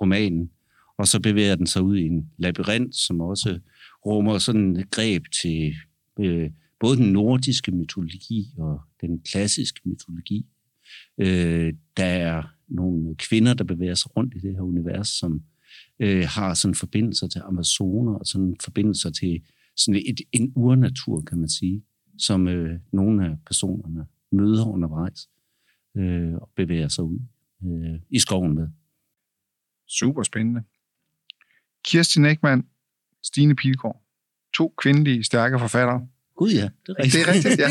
romanen, 0.01 0.51
og 0.97 1.07
så 1.07 1.21
bevæger 1.21 1.57
den 1.57 1.67
sig 1.67 1.83
ud 1.83 1.97
i 1.97 2.07
en 2.07 2.31
labyrint, 2.37 2.97
som 2.97 3.21
også 3.21 3.61
rummer 4.07 4.39
sådan 4.39 4.77
et 4.77 4.91
greb 4.91 5.25
til 5.43 5.75
øh, 6.21 6.51
både 6.81 6.97
den 6.97 7.13
nordiske 7.13 7.73
mytologi 7.73 8.55
og 8.59 8.81
den 9.01 9.21
klassiske 9.21 9.81
mytologi. 9.85 10.47
Øh, 11.19 11.75
der 11.97 12.05
er 12.05 12.43
nogle 12.69 13.17
kvinder, 13.17 13.55
der 13.55 13.65
bevæger 13.65 13.95
sig 13.95 14.17
rundt 14.17 14.35
i 14.35 14.39
det 14.39 14.55
her 14.55 14.61
univers, 14.61 15.09
som 15.09 15.43
øh, 15.99 16.25
har 16.29 16.55
sådan 16.55 16.75
forbindelser 16.75 17.29
til 17.29 17.39
Amazoner 17.45 18.13
og 18.13 18.27
sådan 18.27 18.57
forbindelser 18.65 19.11
til 19.11 19.43
sådan 19.77 20.03
et, 20.07 20.21
en 20.33 20.53
urnatur, 20.57 21.21
kan 21.21 21.39
man 21.39 21.49
sige, 21.49 21.85
som 22.19 22.49
øh, 22.49 22.81
nogle 22.93 23.27
af 23.27 23.37
personerne 23.47 24.07
møder 24.33 24.67
undervejs 24.67 25.29
øh, 25.97 26.35
og 26.35 26.51
bevæger 26.57 26.89
sig 26.89 27.05
ud 27.05 27.19
øh, 27.65 28.01
i 28.11 28.19
skoven 28.19 28.55
med. 28.55 28.69
Super 29.87 30.23
spændende. 30.23 30.63
Kirsten 31.85 32.25
Ekman, 32.25 32.67
Stine 33.23 33.57
Pilgaard. 33.57 34.03
To 34.55 34.75
kvindelige, 34.79 35.25
stærke 35.25 35.59
forfattere. 35.59 36.09
Gud 36.37 36.51
ja, 36.51 36.69
det 36.87 36.97
er 36.99 37.03
rigtigt. 37.03 37.13
Det 37.13 37.29
er 37.29 37.35
rigtigt, 37.35 37.59
ja. 37.59 37.69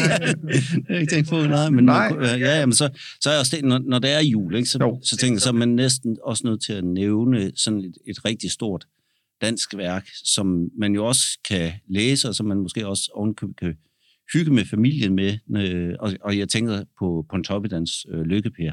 det 0.88 0.96
er 0.96 1.00
ikke 1.00 1.12
tænkt 1.12 1.30
på, 1.30 1.36
nej. 1.36 1.70
Men 1.70 1.86
nej. 1.86 2.10
Når, 2.10 2.26
ja, 2.26 2.60
jamen, 2.60 2.74
så, 2.74 2.90
så 3.22 3.30
er 3.30 3.40
også 3.40 3.56
det, 3.56 3.66
når, 3.66 3.80
når 3.80 4.00
det 4.00 4.12
er 4.12 4.20
jul, 4.20 4.56
ikke, 4.56 4.70
så, 4.70 4.78
jo. 4.82 5.00
så 5.04 5.18
tænker 5.18 5.36
jeg, 5.36 5.42
så 5.42 5.50
er 5.50 5.54
man 5.54 5.70
næsten 5.70 6.18
også 6.24 6.48
nødt 6.48 6.64
til 6.64 6.74
at 6.74 6.84
nævne 6.84 7.52
sådan 7.56 7.80
et, 7.80 7.98
et 8.08 8.26
rigtig 8.26 8.52
stort 8.52 8.88
dansk 9.42 9.78
værk, 9.78 10.08
som 10.24 10.70
man 10.78 10.96
jo 10.96 11.06
også 11.06 11.40
kan 11.50 11.72
læse, 11.90 12.30
og 12.30 12.36
som 12.36 12.46
man 12.46 12.58
måske 12.58 12.88
også 12.88 13.12
ovenkøbet 13.14 13.58
kan 13.58 13.76
hygge 14.34 14.54
med 14.54 14.66
familien 14.66 15.16
med. 15.16 15.38
Øh, 15.58 15.94
og, 16.00 16.14
og 16.22 16.38
jeg 16.38 16.50
tænker 16.50 16.84
på 17.00 17.26
Pontoppidans 17.30 18.06
øh, 18.10 18.22
Lykkepær, 18.22 18.72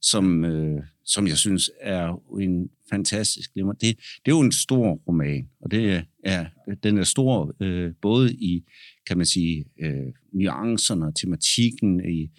som, 0.00 0.44
øh, 0.44 0.82
som 1.04 1.26
jeg 1.26 1.36
synes 1.36 1.70
er 1.80 2.20
en 2.40 2.68
fantastisk 2.90 3.54
glimmer. 3.54 3.72
Det, 3.72 3.96
det 3.96 4.32
er 4.32 4.36
jo 4.36 4.40
en 4.40 4.52
stor 4.52 4.92
roman, 5.08 5.48
og 5.60 5.70
det 5.70 6.02
er, 6.24 6.44
den 6.82 6.98
er 6.98 7.04
stor 7.04 7.54
øh, 7.60 7.92
både 8.02 8.34
i, 8.34 8.64
kan 9.08 9.16
man 9.16 9.26
sige, 9.26 9.64
øh, 9.80 10.12
nuancerne 10.32 11.06
og 11.06 11.14
tematikken. 11.16 12.10
I, 12.10 12.30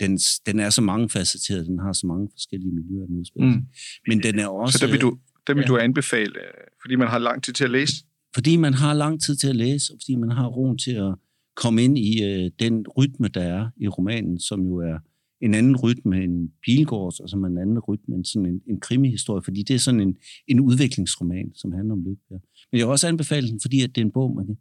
den, 0.00 0.18
den 0.46 0.60
er 0.60 0.70
så 0.70 0.82
mange 0.82 1.08
facetteret, 1.08 1.66
den 1.66 1.78
har 1.78 1.92
så 1.92 2.06
mange 2.06 2.28
forskellige 2.32 2.72
miljøer 2.72 3.06
nu. 3.08 3.22
Mm. 3.36 3.62
Men 4.08 4.22
den 4.22 4.38
er 4.38 4.46
også... 4.46 4.78
Så 4.78 4.86
der 4.86 4.92
vil 4.92 5.00
du, 5.00 5.18
der 5.46 5.54
vil 5.54 5.60
ja. 5.60 5.66
du 5.66 5.76
anbefale, 5.76 6.38
øh, 6.38 6.64
fordi 6.82 6.96
man 6.96 7.08
har 7.08 7.18
lang 7.18 7.42
tid 7.42 7.52
til 7.52 7.64
at 7.64 7.70
læse? 7.70 7.94
Fordi 8.34 8.56
man 8.56 8.74
har 8.74 8.94
lang 8.94 9.22
tid 9.22 9.36
til 9.36 9.48
at 9.48 9.56
læse, 9.56 9.92
og 9.92 9.98
fordi 10.02 10.16
man 10.16 10.30
har 10.30 10.46
roen 10.46 10.78
til 10.78 10.92
at 10.92 11.14
komme 11.56 11.84
ind 11.84 11.98
i 11.98 12.22
øh, 12.22 12.50
den 12.58 12.84
rytme, 12.96 13.28
der 13.28 13.42
er 13.42 13.70
i 13.76 13.88
romanen, 13.88 14.40
som 14.40 14.60
jo 14.66 14.76
er 14.76 14.98
en 15.40 15.54
anden 15.54 15.76
rytme 15.76 16.22
end 16.22 16.50
Pilgårds, 16.64 17.20
og 17.20 17.28
som 17.28 17.44
en 17.44 17.58
anden 17.58 17.78
rytme 17.78 18.14
end 18.14 18.24
sådan 18.24 18.46
en, 18.46 18.60
en 18.66 18.80
krimihistorie, 18.80 19.42
fordi 19.42 19.62
det 19.62 19.74
er 19.74 19.78
sådan 19.78 20.00
en, 20.00 20.16
en 20.48 20.60
udviklingsroman, 20.60 21.54
som 21.54 21.72
handler 21.72 21.92
om 21.92 22.04
lykke. 22.04 22.22
Men 22.30 22.78
jeg 22.78 22.86
vil 22.86 22.92
også 22.92 23.08
anbefale 23.08 23.48
den, 23.48 23.60
fordi 23.60 23.82
at 23.82 23.94
det 23.94 24.00
er 24.00 24.04
en 24.04 24.12
bog, 24.12 24.36
man 24.36 24.58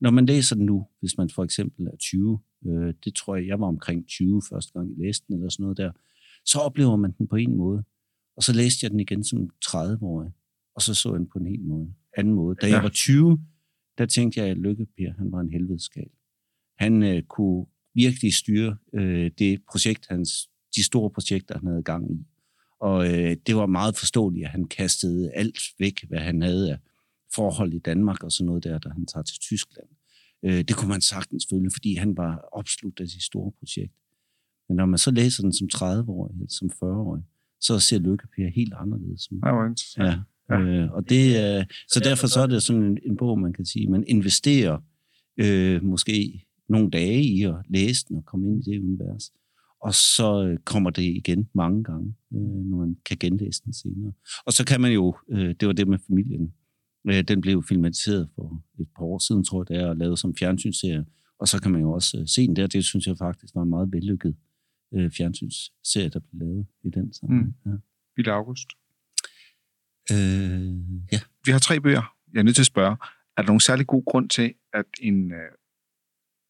når 0.00 0.10
man 0.10 0.26
læser 0.26 0.56
den 0.56 0.66
nu, 0.66 0.86
hvis 1.00 1.18
man 1.18 1.30
for 1.30 1.44
eksempel 1.44 1.86
er 1.86 1.96
20, 1.96 2.40
øh, 2.66 2.94
det 3.04 3.14
tror 3.14 3.36
jeg, 3.36 3.46
jeg 3.46 3.60
var 3.60 3.66
omkring 3.66 4.06
20 4.08 4.42
første 4.50 4.72
gang, 4.72 4.90
jeg 4.90 5.06
læste 5.06 5.26
den, 5.28 5.36
eller 5.36 5.50
sådan 5.50 5.62
noget 5.62 5.76
der, 5.76 5.92
så 6.44 6.58
oplever 6.58 6.96
man 6.96 7.12
den 7.18 7.28
på 7.28 7.36
en 7.36 7.56
måde. 7.56 7.84
Og 8.36 8.42
så 8.42 8.52
læste 8.52 8.84
jeg 8.84 8.90
den 8.90 9.00
igen 9.00 9.24
som 9.24 9.50
30-årig, 9.64 10.30
og 10.74 10.82
så 10.82 10.94
så 10.94 11.08
jeg 11.08 11.18
den 11.18 11.28
på 11.32 11.38
en 11.38 11.46
helt 11.46 11.64
måde, 11.64 11.94
anden 12.16 12.34
måde. 12.34 12.56
Da 12.60 12.66
ja. 12.66 12.74
jeg 12.74 12.82
var 12.82 12.88
20, 12.88 13.38
der 13.98 14.06
tænkte 14.06 14.40
jeg, 14.40 14.48
at 14.48 14.58
Lykke 14.58 14.86
Per, 14.86 15.12
han 15.18 15.32
var 15.32 15.40
en 15.40 15.50
helvedeskal. 15.50 16.10
Han 16.78 17.02
øh, 17.02 17.22
kunne 17.22 17.66
virkelig 17.94 18.34
styre 18.34 18.76
øh, 18.94 19.30
det 19.38 19.62
projekt, 19.70 20.06
hans, 20.10 20.50
de 20.76 20.84
store 20.84 21.10
projekter, 21.10 21.58
han 21.58 21.66
havde 21.66 21.82
gang 21.82 22.12
i. 22.12 22.26
Og 22.80 23.06
øh, 23.06 23.36
det 23.46 23.56
var 23.56 23.66
meget 23.66 23.96
forståeligt, 23.96 24.44
at 24.44 24.50
han 24.50 24.64
kastede 24.64 25.32
alt 25.32 25.58
væk, 25.78 26.04
hvad 26.08 26.18
han 26.18 26.42
havde 26.42 26.72
af 26.72 26.78
forhold 27.34 27.74
i 27.74 27.78
Danmark 27.78 28.24
og 28.24 28.32
sådan 28.32 28.46
noget 28.46 28.64
der, 28.64 28.78
da 28.78 28.88
han 28.88 29.06
tager 29.06 29.22
til 29.22 29.38
Tyskland. 29.38 29.88
Øh, 30.42 30.64
det 30.64 30.76
kunne 30.76 30.88
man 30.88 31.00
sagtens 31.00 31.46
følge, 31.50 31.70
fordi 31.74 31.94
han 31.94 32.16
var 32.16 32.48
opslugt 32.52 33.00
af 33.00 33.08
sit 33.08 33.22
store 33.22 33.52
projekt. 33.58 33.92
Men 34.68 34.76
når 34.76 34.86
man 34.86 34.98
så 34.98 35.10
læser 35.10 35.42
den 35.42 35.52
som 35.52 35.68
30-årig 35.74 36.34
eller 36.34 36.46
som 36.48 36.70
40-årig, 36.74 37.22
så 37.60 37.78
ser 37.78 37.98
Lykke 37.98 38.26
Per 38.36 38.50
helt 38.54 38.74
anderledes 38.76 39.32
ud. 39.32 39.38
Ja, 39.98 40.18
ja. 40.50 40.60
Øh, 40.60 40.92
og 40.92 41.08
det, 41.08 41.58
øh, 41.58 41.64
så 41.88 42.00
derfor 42.00 42.26
så 42.26 42.40
er 42.40 42.46
det 42.46 42.62
sådan 42.62 42.82
en, 42.82 42.98
en 43.06 43.16
bog, 43.16 43.38
man 43.38 43.52
kan 43.52 43.64
sige, 43.64 43.86
man 43.86 44.04
investerer 44.06 44.78
øh, 45.36 45.84
måske 45.84 46.46
nogle 46.68 46.90
dage 46.90 47.22
i 47.22 47.42
at 47.42 47.54
læse 47.68 48.04
den 48.08 48.16
og 48.16 48.24
komme 48.24 48.48
ind 48.48 48.66
i 48.66 48.70
det 48.70 48.78
univers. 48.78 49.32
Og 49.80 49.94
så 49.94 50.44
øh, 50.44 50.58
kommer 50.58 50.90
det 50.90 51.02
igen 51.02 51.48
mange 51.54 51.84
gange, 51.84 52.14
øh, 52.34 52.40
når 52.40 52.78
man 52.78 52.96
kan 53.06 53.16
genlæse 53.20 53.62
den 53.64 53.72
senere. 53.72 54.12
Og 54.46 54.52
så 54.52 54.64
kan 54.64 54.80
man 54.80 54.92
jo, 54.92 55.16
øh, 55.30 55.54
det 55.60 55.66
var 55.68 55.72
det 55.72 55.88
med 55.88 55.98
familien, 56.06 56.52
den 57.04 57.40
blev 57.40 57.62
filmatiseret 57.68 58.28
for 58.34 58.62
et 58.80 58.88
par 58.96 59.04
år 59.04 59.18
siden, 59.18 59.44
tror 59.44 59.60
jeg 59.62 59.68
det 59.68 59.84
er, 59.84 59.88
og 59.88 59.96
lavet 59.96 60.18
som 60.18 60.36
fjernsynsserie. 60.36 61.04
Og 61.38 61.48
så 61.48 61.62
kan 61.62 61.72
man 61.72 61.80
jo 61.80 61.92
også 61.92 62.24
se 62.26 62.46
den 62.46 62.56
der. 62.56 62.66
Det 62.66 62.84
synes 62.84 63.06
jeg 63.06 63.18
faktisk 63.18 63.54
var 63.54 63.62
en 63.62 63.70
meget 63.70 63.92
vellykket 63.92 64.36
fjernsynsserie, 65.16 66.08
der 66.08 66.20
blev 66.20 66.40
lavet 66.40 66.66
i 66.84 66.90
den 66.90 67.12
sammenhæng. 67.12 67.56
Mm. 67.64 67.70
Ja. 67.70 67.76
Ville 68.16 68.32
August? 68.32 68.68
Øh, 70.12 70.74
ja, 71.12 71.20
vi 71.44 71.50
har 71.52 71.58
tre 71.58 71.80
bøger. 71.80 72.16
Jeg 72.32 72.38
er 72.38 72.42
nødt 72.42 72.56
til 72.56 72.62
at 72.62 72.66
spørge, 72.66 72.96
er 73.36 73.42
der 73.42 73.46
nogen 73.46 73.60
særlig 73.60 73.86
god 73.86 74.04
grund 74.04 74.28
til, 74.28 74.54
at 74.72 74.86
en, 75.00 75.32
øh, 75.32 75.50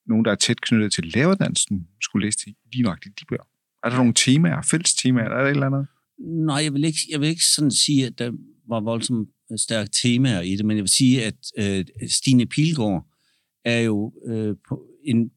nogen, 0.07 0.25
der 0.25 0.31
er 0.31 0.35
tæt 0.35 0.61
knyttet 0.61 0.93
til 0.93 1.05
læreruddannelsen, 1.05 1.89
skulle 2.01 2.27
læse 2.27 2.39
de, 2.47 2.55
lige 2.73 2.83
nok 2.83 3.05
de 3.05 3.25
bøger? 3.29 3.47
Er 3.85 3.89
der 3.89 3.97
nogle 3.97 4.15
temaer, 4.17 4.63
fælles 4.63 4.95
temaer, 4.95 5.25
er 5.25 5.29
der 5.29 5.45
et 5.45 5.51
eller 5.51 5.67
andet? 5.67 5.87
Nej, 6.19 6.57
jeg 6.65 6.73
vil 6.73 6.85
ikke, 6.85 6.99
jeg 7.11 7.21
vil 7.21 7.29
ikke 7.29 7.45
sådan 7.57 7.71
sige, 7.71 8.07
at 8.07 8.19
der 8.19 8.33
var 8.71 8.81
voldsomt 8.81 9.29
øh, 9.53 9.59
stærke 9.59 9.91
temaer 10.03 10.41
i 10.41 10.57
det, 10.57 10.65
men 10.65 10.77
jeg 10.77 10.83
vil 10.83 10.91
sige, 10.91 11.25
at 11.25 11.39
øh, 11.59 11.85
Stine 12.09 12.47
Pilgaard 12.47 13.07
er 13.65 13.81
jo 13.81 14.13
øh, 14.27 14.57
på 14.69 14.87
en 15.05 15.31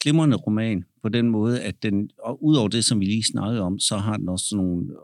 glimrende 0.00 0.36
roman 0.36 0.84
på 1.02 1.08
den 1.08 1.28
måde, 1.28 1.62
at 1.62 1.82
den, 1.82 2.10
og 2.18 2.44
udover 2.44 2.68
det, 2.68 2.84
som 2.84 3.00
vi 3.00 3.04
lige 3.04 3.24
snakkede 3.24 3.62
om, 3.62 3.78
så 3.78 3.96
har 3.96 4.16
den 4.16 4.28
også 4.28 4.56
nogle 4.56 4.86
øh, 4.92 4.98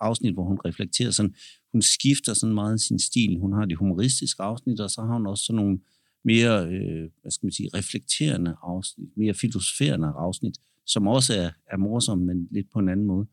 afsnit, 0.00 0.34
hvor 0.34 0.44
hun 0.44 0.58
reflekterer 0.64 1.10
sådan, 1.10 1.34
hun 1.72 1.82
skifter 1.82 2.34
sådan 2.34 2.54
meget 2.54 2.80
sin 2.80 2.98
stil. 2.98 3.38
Hun 3.38 3.52
har 3.52 3.64
de 3.64 3.76
humoristiske 3.76 4.42
afsnit, 4.42 4.80
og 4.80 4.90
så 4.90 5.00
har 5.00 5.12
hun 5.12 5.26
også 5.26 5.44
sådan 5.44 5.56
nogle 5.56 5.78
mere, 6.24 6.66
øh, 6.66 7.10
hvad 7.20 7.30
skal 7.30 7.46
man 7.46 7.52
sige, 7.52 7.70
reflekterende 7.74 8.54
afsnit, 8.62 9.08
mere 9.16 9.34
filosoferende 9.34 10.08
afsnit, 10.08 10.54
som 10.86 11.06
også 11.06 11.34
er, 11.34 11.50
er 11.72 11.76
morsomme, 11.76 12.24
men 12.24 12.48
lidt 12.50 12.66
på 12.72 12.78
en 12.78 12.88
anden 12.88 13.06
måde. 13.06 13.26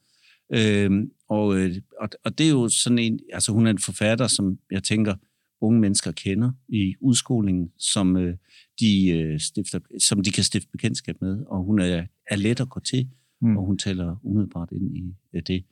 Øh, 0.53 0.91
og, 1.29 1.57
øh, 1.59 1.75
og, 1.99 2.09
og 2.25 2.37
det 2.37 2.45
er 2.45 2.51
jo 2.51 2.69
sådan 2.69 2.99
en, 2.99 3.19
altså 3.33 3.51
hun 3.51 3.67
er 3.67 3.71
en 3.71 3.79
forfatter, 3.79 4.27
som 4.27 4.59
jeg 4.71 4.83
tænker, 4.83 5.15
unge 5.61 5.79
mennesker 5.79 6.11
kender 6.11 6.51
i 6.69 6.95
udskolingen, 7.01 7.71
som, 7.77 8.17
øh, 8.17 8.35
de, 8.79 9.09
øh, 9.09 9.39
stifter, 9.39 9.79
som 9.99 10.23
de 10.23 10.31
kan 10.31 10.43
stifte 10.43 10.69
bekendtskab 10.71 11.21
med, 11.21 11.43
og 11.47 11.63
hun 11.63 11.79
er, 11.79 12.05
er 12.27 12.35
let 12.35 12.59
at 12.59 12.69
gå 12.69 12.79
til, 12.79 13.09
mm. 13.41 13.57
og 13.57 13.65
hun 13.65 13.77
taler 13.77 14.15
umiddelbart 14.23 14.69
ind 14.71 14.97
i 14.97 15.15
øh, 15.33 15.41
det. 15.47 15.63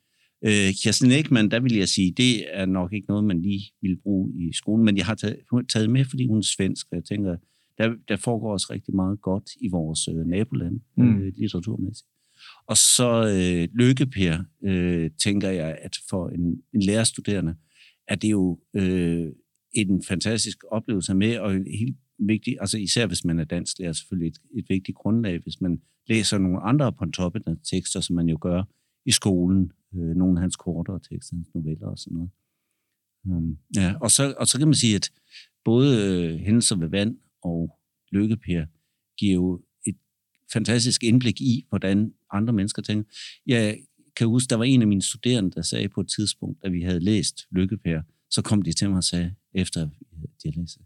Øh, 0.45 0.73
Kirsten 0.83 1.11
Ekman, 1.11 1.51
der 1.51 1.59
vil 1.59 1.75
jeg 1.75 1.89
sige, 1.89 2.11
det 2.11 2.57
er 2.57 2.65
nok 2.65 2.93
ikke 2.93 3.07
noget, 3.07 3.23
man 3.23 3.41
lige 3.41 3.71
vil 3.81 3.97
bruge 4.03 4.33
i 4.33 4.53
skolen, 4.53 4.85
men 4.85 4.97
jeg 4.97 5.05
har 5.05 5.15
taget, 5.15 5.37
taget 5.69 5.89
med, 5.89 6.05
fordi 6.05 6.27
hun 6.27 6.37
er 6.37 6.41
svensk, 6.57 6.87
og 6.91 6.95
jeg 6.95 7.03
tænker, 7.03 7.35
der, 7.77 7.95
der 8.07 8.15
foregår 8.15 8.51
også 8.51 8.67
rigtig 8.69 8.95
meget 8.95 9.21
godt 9.21 9.49
i 9.61 9.67
vores 9.67 10.07
øh, 10.07 10.15
naboland, 10.15 10.79
mm. 10.97 11.17
øh, 11.17 11.33
litteraturmæssigt. 11.37 12.07
Og 12.67 12.77
så 12.77 13.09
øh, 13.35 13.67
Lykkepær, 13.79 14.37
øh, 14.63 15.11
tænker 15.23 15.49
jeg, 15.49 15.77
at 15.81 15.97
for 16.09 16.29
en, 16.29 16.61
en 16.73 16.81
lærerstuderende, 16.81 17.55
er 18.07 18.15
det 18.15 18.31
jo 18.31 18.59
øh, 18.73 19.31
en 19.73 20.03
fantastisk 20.03 20.57
oplevelse 20.71 21.13
med, 21.13 21.37
og 21.37 21.51
helt 21.53 21.97
vigtig, 22.19 22.57
altså 22.59 22.77
især 22.77 23.07
hvis 23.07 23.25
man 23.25 23.39
er 23.39 23.43
dansk 23.43 23.79
lærer, 23.79 23.93
selvfølgelig 23.93 24.27
et, 24.27 24.37
et 24.57 24.65
vigtigt 24.69 24.97
grundlag, 24.97 25.39
hvis 25.43 25.61
man 25.61 25.81
læser 26.07 26.37
nogle 26.37 26.61
andre 26.61 26.93
på 26.93 27.05
toppen 27.05 27.43
af 27.47 27.55
tekster, 27.71 28.01
som 28.01 28.15
man 28.15 28.29
jo 28.29 28.37
gør 28.41 28.63
i 29.05 29.11
skolen, 29.11 29.71
øh, 29.95 30.15
nogle 30.15 30.37
af 30.37 30.41
hans 30.41 30.55
kortere 30.55 30.99
tekster, 31.11 31.35
hans 31.35 31.49
noveller 31.53 31.87
og 31.87 31.97
sådan 31.97 32.13
noget. 32.13 32.29
Um, 33.25 33.57
ja, 33.75 33.95
og 34.01 34.11
så, 34.11 34.35
og 34.37 34.47
så 34.47 34.57
kan 34.57 34.67
man 34.67 34.75
sige, 34.75 34.95
at 34.95 35.11
både 35.65 35.89
øh, 36.05 36.39
Hændelser 36.39 36.75
ved 36.75 36.87
vand 36.87 37.17
og 37.43 37.77
Lykkepær 38.11 38.65
giver 39.17 39.33
jo 39.33 39.61
et 39.85 39.95
fantastisk 40.53 41.03
indblik 41.03 41.41
i, 41.41 41.65
hvordan 41.69 42.13
andre 42.31 42.53
mennesker 42.53 42.81
tænker. 42.81 43.11
Jeg 43.45 43.77
kan 44.15 44.27
huske, 44.27 44.49
der 44.49 44.55
var 44.55 44.63
en 44.63 44.81
af 44.81 44.87
mine 44.87 45.01
studerende, 45.01 45.51
der 45.51 45.61
sagde 45.61 45.89
på 45.89 46.01
et 46.01 46.07
tidspunkt, 46.15 46.63
da 46.63 46.69
vi 46.69 46.81
havde 46.81 46.99
læst 46.99 47.45
Lykkepær, 47.51 48.01
så 48.29 48.41
kom 48.41 48.61
de 48.61 48.73
til 48.73 48.89
mig 48.89 48.97
og 48.97 49.03
sagde, 49.03 49.35
efter 49.53 49.89
de 50.43 50.51
havde 50.51 50.61
læst 50.61 50.77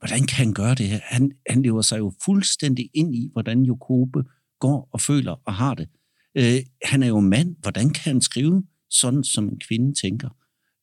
hvordan 0.00 0.26
kan 0.26 0.36
han 0.36 0.54
gøre 0.54 0.74
det 0.74 0.88
her? 0.88 1.00
Han, 1.02 1.32
han 1.48 1.62
lever 1.62 1.82
sig 1.82 1.98
jo 1.98 2.12
fuldstændig 2.24 2.90
ind 2.94 3.14
i, 3.14 3.28
hvordan 3.32 3.62
Jokobe 3.62 4.24
går 4.60 4.88
og 4.92 5.00
føler 5.00 5.32
og 5.44 5.54
har 5.54 5.74
det. 5.74 5.88
Øh, 6.36 6.60
han 6.84 7.02
er 7.02 7.06
jo 7.06 7.20
mand. 7.20 7.56
Hvordan 7.62 7.90
kan 7.90 8.12
han 8.12 8.20
skrive 8.20 8.62
sådan, 8.90 9.24
som 9.24 9.44
en 9.48 9.58
kvinde 9.58 10.00
tænker? 10.00 10.28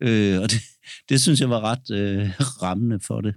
Øh, 0.02 0.42
og 0.42 0.52
det, 0.52 0.62
det 1.10 1.22
synes 1.22 1.40
jeg 1.40 1.50
var 1.50 1.62
ret 1.62 1.92
øh, 1.92 2.30
rammende 2.40 3.00
for 3.00 3.22
det. 3.22 3.36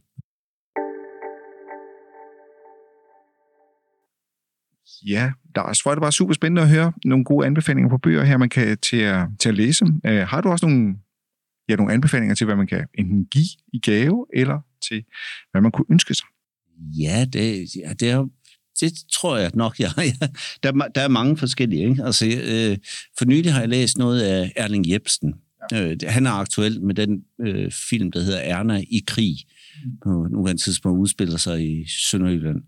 Ja, 5.07 5.33
der 5.55 5.62
er, 5.62 5.72
tror 5.72 5.90
jeg, 5.90 5.96
det 5.96 6.03
var 6.03 6.11
super 6.11 6.35
spændende 6.35 6.62
at 6.62 6.68
høre 6.68 6.92
nogle 7.05 7.24
gode 7.24 7.46
anbefalinger 7.46 7.90
på 7.90 7.98
bøger 7.98 8.24
her, 8.24 8.37
man 8.37 8.48
kan 8.48 8.79
til 8.79 8.96
at, 8.96 9.26
til 9.38 9.48
at 9.48 9.55
læse. 9.55 9.85
Uh, 9.85 10.11
har 10.11 10.40
du 10.40 10.48
også 10.48 10.66
nogle, 10.66 10.94
ja, 11.68 11.76
nogle 11.76 11.92
anbefalinger 11.92 12.35
til, 12.35 12.44
hvad 12.44 12.57
man 12.57 12.66
kan 12.66 12.87
enten 12.94 13.26
give 13.26 13.48
i 13.72 13.81
gave, 13.81 14.26
eller 14.35 14.61
til, 14.88 15.05
hvad 15.50 15.61
man 15.62 15.72
kunne 15.72 15.87
ønske 15.90 16.14
sig? 16.14 16.26
Ja, 16.98 17.24
det, 17.33 17.76
ja, 17.76 17.92
det 17.92 18.11
er 18.11 18.26
det 18.81 18.92
tror 19.12 19.37
jeg 19.37 19.50
nok, 19.55 19.81
jeg 19.81 19.90
ja. 19.98 20.26
der, 20.62 20.88
der 20.94 21.00
er 21.00 21.09
mange 21.09 21.37
forskellige. 21.37 21.88
Ikke? 21.88 22.05
Altså, 22.05 22.26
øh, 22.26 22.79
for 23.18 23.24
nylig 23.24 23.53
har 23.53 23.61
jeg 23.61 23.68
læst 23.68 23.98
noget 23.98 24.22
af 24.22 24.53
Erling 24.57 24.90
Jebsen. 24.90 25.35
Ja. 25.72 25.90
Øh, 25.90 25.96
han 26.07 26.26
er 26.26 26.31
aktuel 26.31 26.83
med 26.83 26.94
den 26.94 27.24
øh, 27.40 27.72
film, 27.90 28.12
der 28.12 28.20
hedder 28.20 28.38
Erna 28.38 28.83
i 28.90 29.03
krig. 29.07 29.37
Mm. 29.85 29.90
På 30.05 30.29
nuværende 30.31 30.62
tidspunkt 30.62 31.00
udspiller 31.00 31.37
sig 31.37 31.70
i 31.70 31.87
Sønderjylland. 31.88 32.57
Øh, 32.57 32.62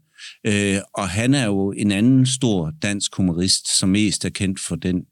Øh, 0.46 0.78
og 0.94 1.08
han 1.08 1.34
er 1.34 1.46
jo 1.46 1.72
en 1.72 1.92
anden 1.92 2.26
stor 2.26 2.72
dansk 2.82 3.16
humorist, 3.16 3.78
som 3.78 3.88
mest 3.88 4.24
er 4.24 4.30
kendt 4.30 4.60
for 4.60 4.76
den 4.76 5.04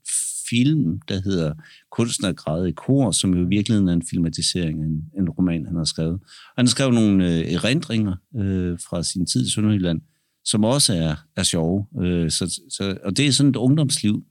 film, 0.51 1.01
der 1.09 1.20
hedder 1.23 1.55
Kunstnergrad 1.90 2.66
i 2.66 2.73
kor, 2.73 3.11
som 3.11 3.35
jo 3.35 3.44
i 3.44 3.49
virkeligheden 3.49 3.88
er 3.88 3.92
en 3.92 4.07
filmatisering 4.11 4.83
af 4.83 4.87
en, 4.87 5.05
en 5.18 5.29
roman, 5.29 5.66
han 5.66 5.77
har 5.77 5.85
skrevet. 5.85 6.20
Han 6.57 6.66
har 6.66 6.70
skrevet 6.70 6.94
nogle 6.94 7.29
øh, 7.29 7.53
erindringer 7.53 8.16
øh, 8.37 8.79
fra 8.88 9.03
sin 9.03 9.27
tid 9.27 9.46
i 9.46 9.51
Sønderjylland, 9.51 10.01
som 10.44 10.64
også 10.64 10.94
er, 10.94 11.14
er 11.37 11.42
sjove. 11.42 11.87
Øh, 12.03 12.31
så, 12.31 12.61
så, 12.70 12.99
og 13.05 13.16
det 13.16 13.27
er 13.27 13.33
sådan 13.33 13.51
et 13.51 13.57
ungdomsliv. 13.57 14.25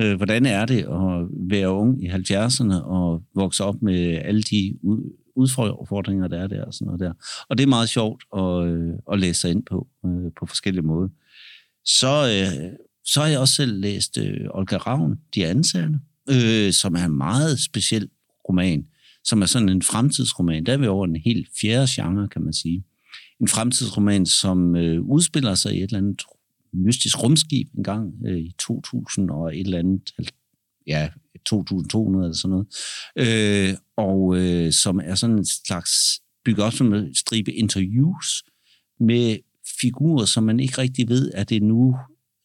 Øh, 0.00 0.16
hvordan 0.16 0.46
er 0.46 0.66
det 0.66 0.78
at 0.78 1.26
være 1.50 1.70
ung 1.70 2.04
i 2.04 2.08
70'erne 2.08 2.74
og 2.74 3.22
vokse 3.34 3.64
op 3.64 3.82
med 3.82 4.18
alle 4.24 4.42
de 4.42 4.78
udfordringer, 5.36 6.28
der 6.28 6.38
er 6.38 6.46
der 6.46 6.64
og 6.64 6.74
sådan 6.74 6.86
noget 6.86 7.00
der. 7.00 7.12
Og 7.48 7.58
det 7.58 7.64
er 7.64 7.68
meget 7.68 7.88
sjovt 7.88 8.24
at, 8.36 8.66
øh, 8.68 8.92
at 9.12 9.20
læse 9.20 9.40
sig 9.40 9.50
ind 9.50 9.62
på, 9.64 9.88
øh, 10.06 10.32
på 10.38 10.46
forskellige 10.46 10.86
måder. 10.86 11.08
Så, 11.84 12.08
øh, 12.08 12.72
så 13.04 13.20
har 13.20 13.28
jeg 13.28 13.38
også 13.38 13.54
selv 13.54 13.80
læst 13.80 14.18
øh, 14.18 14.46
Olga 14.50 14.76
Ravn, 14.76 15.20
De 15.34 15.46
Ansatte, 15.46 15.98
øh, 16.30 16.72
som 16.72 16.94
er 16.94 17.04
en 17.04 17.16
meget 17.16 17.60
speciel 17.60 18.08
roman, 18.48 18.86
som 19.24 19.42
er 19.42 19.46
sådan 19.46 19.68
en 19.68 19.82
fremtidsroman. 19.82 20.66
Der 20.66 20.72
er 20.72 20.76
vi 20.76 20.86
over 20.86 21.06
en 21.06 21.16
helt 21.16 21.48
fjerde 21.60 21.86
genre, 21.90 22.28
kan 22.28 22.42
man 22.42 22.52
sige 22.52 22.84
en 23.40 23.48
fremtidsroman, 23.48 24.26
som 24.26 24.76
øh, 24.76 25.00
udspiller 25.00 25.54
sig 25.54 25.74
i 25.74 25.78
et 25.78 25.82
eller 25.82 25.98
andet 25.98 26.22
mystisk 26.72 27.22
rumskib 27.22 27.68
en 27.78 27.84
gang 27.84 28.14
øh, 28.26 28.38
i 28.38 28.54
2000 28.58 29.30
og 29.30 29.56
et 29.56 29.60
eller 29.60 29.78
andet, 29.78 30.14
ja, 30.86 31.10
2200 31.46 32.24
eller 32.24 32.36
sådan 32.36 32.50
noget, 32.50 32.66
øh, 33.18 33.76
og 33.96 34.36
øh, 34.36 34.72
som 34.72 35.00
er 35.04 35.14
sådan 35.14 35.38
en 35.38 35.44
slags, 35.44 35.92
bygget 36.44 36.66
op 36.66 36.72
som 36.72 36.94
en 36.94 37.14
stribe 37.14 37.52
interviews 37.52 38.44
med 39.00 39.36
figurer, 39.80 40.24
som 40.24 40.44
man 40.44 40.60
ikke 40.60 40.78
rigtig 40.78 41.08
ved, 41.08 41.30
er 41.34 41.44
det 41.44 41.62
nu 41.62 41.96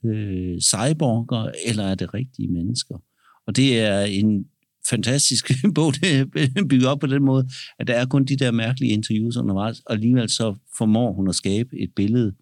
øh, 0.06 0.62
cyborger, 0.62 1.52
eller 1.66 1.84
er 1.84 1.96
det 1.96 2.14
rigtige 2.14 2.48
mennesker? 2.48 2.96
Og 3.48 3.56
det 3.56 3.80
er 3.80 4.02
en 4.02 4.46
fantastisk 4.90 5.52
bog, 5.76 5.94
det 5.96 6.32
bygger 6.70 6.90
op 6.90 7.00
på 7.00 7.08
den 7.08 7.24
måde, 7.24 7.50
at 7.80 7.88
der 7.88 7.94
er 7.94 8.06
kun 8.06 8.26
de 8.26 8.36
der 8.36 8.52
mærkelige 8.52 8.92
interviews 8.92 9.38
undervejs, 9.38 9.80
og 9.80 9.94
alligevel 9.94 10.30
så 10.30 10.56
formår 10.78 11.14
hun 11.14 11.30
at 11.30 11.36
skabe 11.36 11.70
et 11.80 11.90
billede 11.96 12.36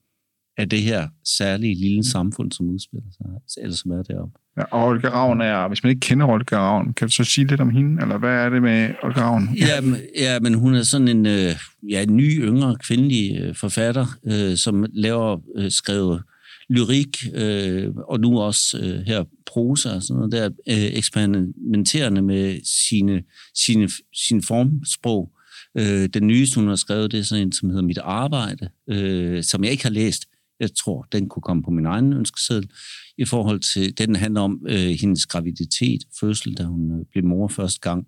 af 0.57 0.69
det 0.69 0.81
her 0.81 1.09
særlige 1.37 1.75
lille 1.75 2.03
samfund, 2.03 2.51
som 2.51 2.69
udspiller 2.69 3.11
sig, 3.11 3.63
eller 3.63 3.75
som 3.75 3.91
er 3.91 4.03
deroppe. 4.03 4.39
Ja, 4.57 4.63
og 4.63 4.87
Olga 4.87 5.09
Ravn 5.09 5.41
er, 5.41 5.67
hvis 5.67 5.83
man 5.83 5.89
ikke 5.89 5.99
kender 5.99 6.27
Olga 6.27 6.57
Ravn, 6.57 6.93
kan 6.93 7.07
du 7.07 7.11
så 7.13 7.23
sige 7.23 7.47
lidt 7.47 7.61
om 7.61 7.69
hende, 7.69 8.01
eller 8.01 8.17
hvad 8.17 8.29
er 8.29 8.49
det 8.49 8.61
med 8.61 8.89
Olga 9.03 9.21
Ravn? 9.21 9.49
Ja, 9.57 9.81
men, 9.81 9.97
ja, 10.19 10.39
men 10.39 10.53
hun 10.53 10.75
er 10.75 10.83
sådan 10.83 11.07
en, 11.07 11.25
øh, 11.25 11.55
ja, 11.89 12.01
en 12.01 12.15
ny, 12.15 12.45
yngre, 12.45 12.77
kvindelig 12.79 13.41
øh, 13.41 13.55
forfatter, 13.55 14.05
øh, 14.25 14.57
som 14.57 14.85
laver, 14.93 15.39
øh, 15.57 15.71
skrevet 15.71 16.23
lyrik, 16.69 17.17
øh, 17.33 17.89
og 17.95 18.19
nu 18.19 18.39
også 18.39 18.77
øh, 18.77 19.05
her 19.05 19.23
prosa 19.45 19.89
og 19.89 20.03
sådan 20.03 20.15
noget 20.15 20.31
der, 20.31 20.45
øh, 20.45 20.97
eksperimenterende 20.97 22.21
med 22.21 22.59
sine, 22.89 23.23
sine, 23.65 23.89
sine 24.27 24.41
formsprog. 24.43 25.31
Øh, 25.77 26.09
den 26.13 26.27
nyeste, 26.27 26.59
hun 26.59 26.67
har 26.67 26.75
skrevet, 26.75 27.11
det 27.11 27.19
er 27.19 27.23
sådan 27.23 27.47
en, 27.47 27.51
som 27.51 27.69
hedder 27.69 27.83
Mit 27.83 27.97
Arbejde, 27.97 28.69
øh, 28.89 29.43
som 29.43 29.63
jeg 29.63 29.71
ikke 29.71 29.83
har 29.83 29.91
læst. 29.91 30.25
Jeg 30.59 30.69
tror, 30.75 31.07
den 31.11 31.29
kunne 31.29 31.43
komme 31.43 31.63
på 31.63 31.71
min 31.71 31.85
egen 31.85 32.13
ønskeseddel. 32.13 32.69
I 33.17 33.25
forhold 33.25 33.59
til, 33.59 33.97
den 33.97 34.15
handler 34.15 34.41
om 34.41 34.65
øh, 34.69 34.95
hendes 35.01 35.25
graviditet, 35.25 36.03
fødsel, 36.19 36.53
da 36.53 36.63
hun 36.63 36.99
øh, 36.99 37.05
blev 37.11 37.25
mor 37.25 37.47
første 37.47 37.79
gang. 37.79 38.07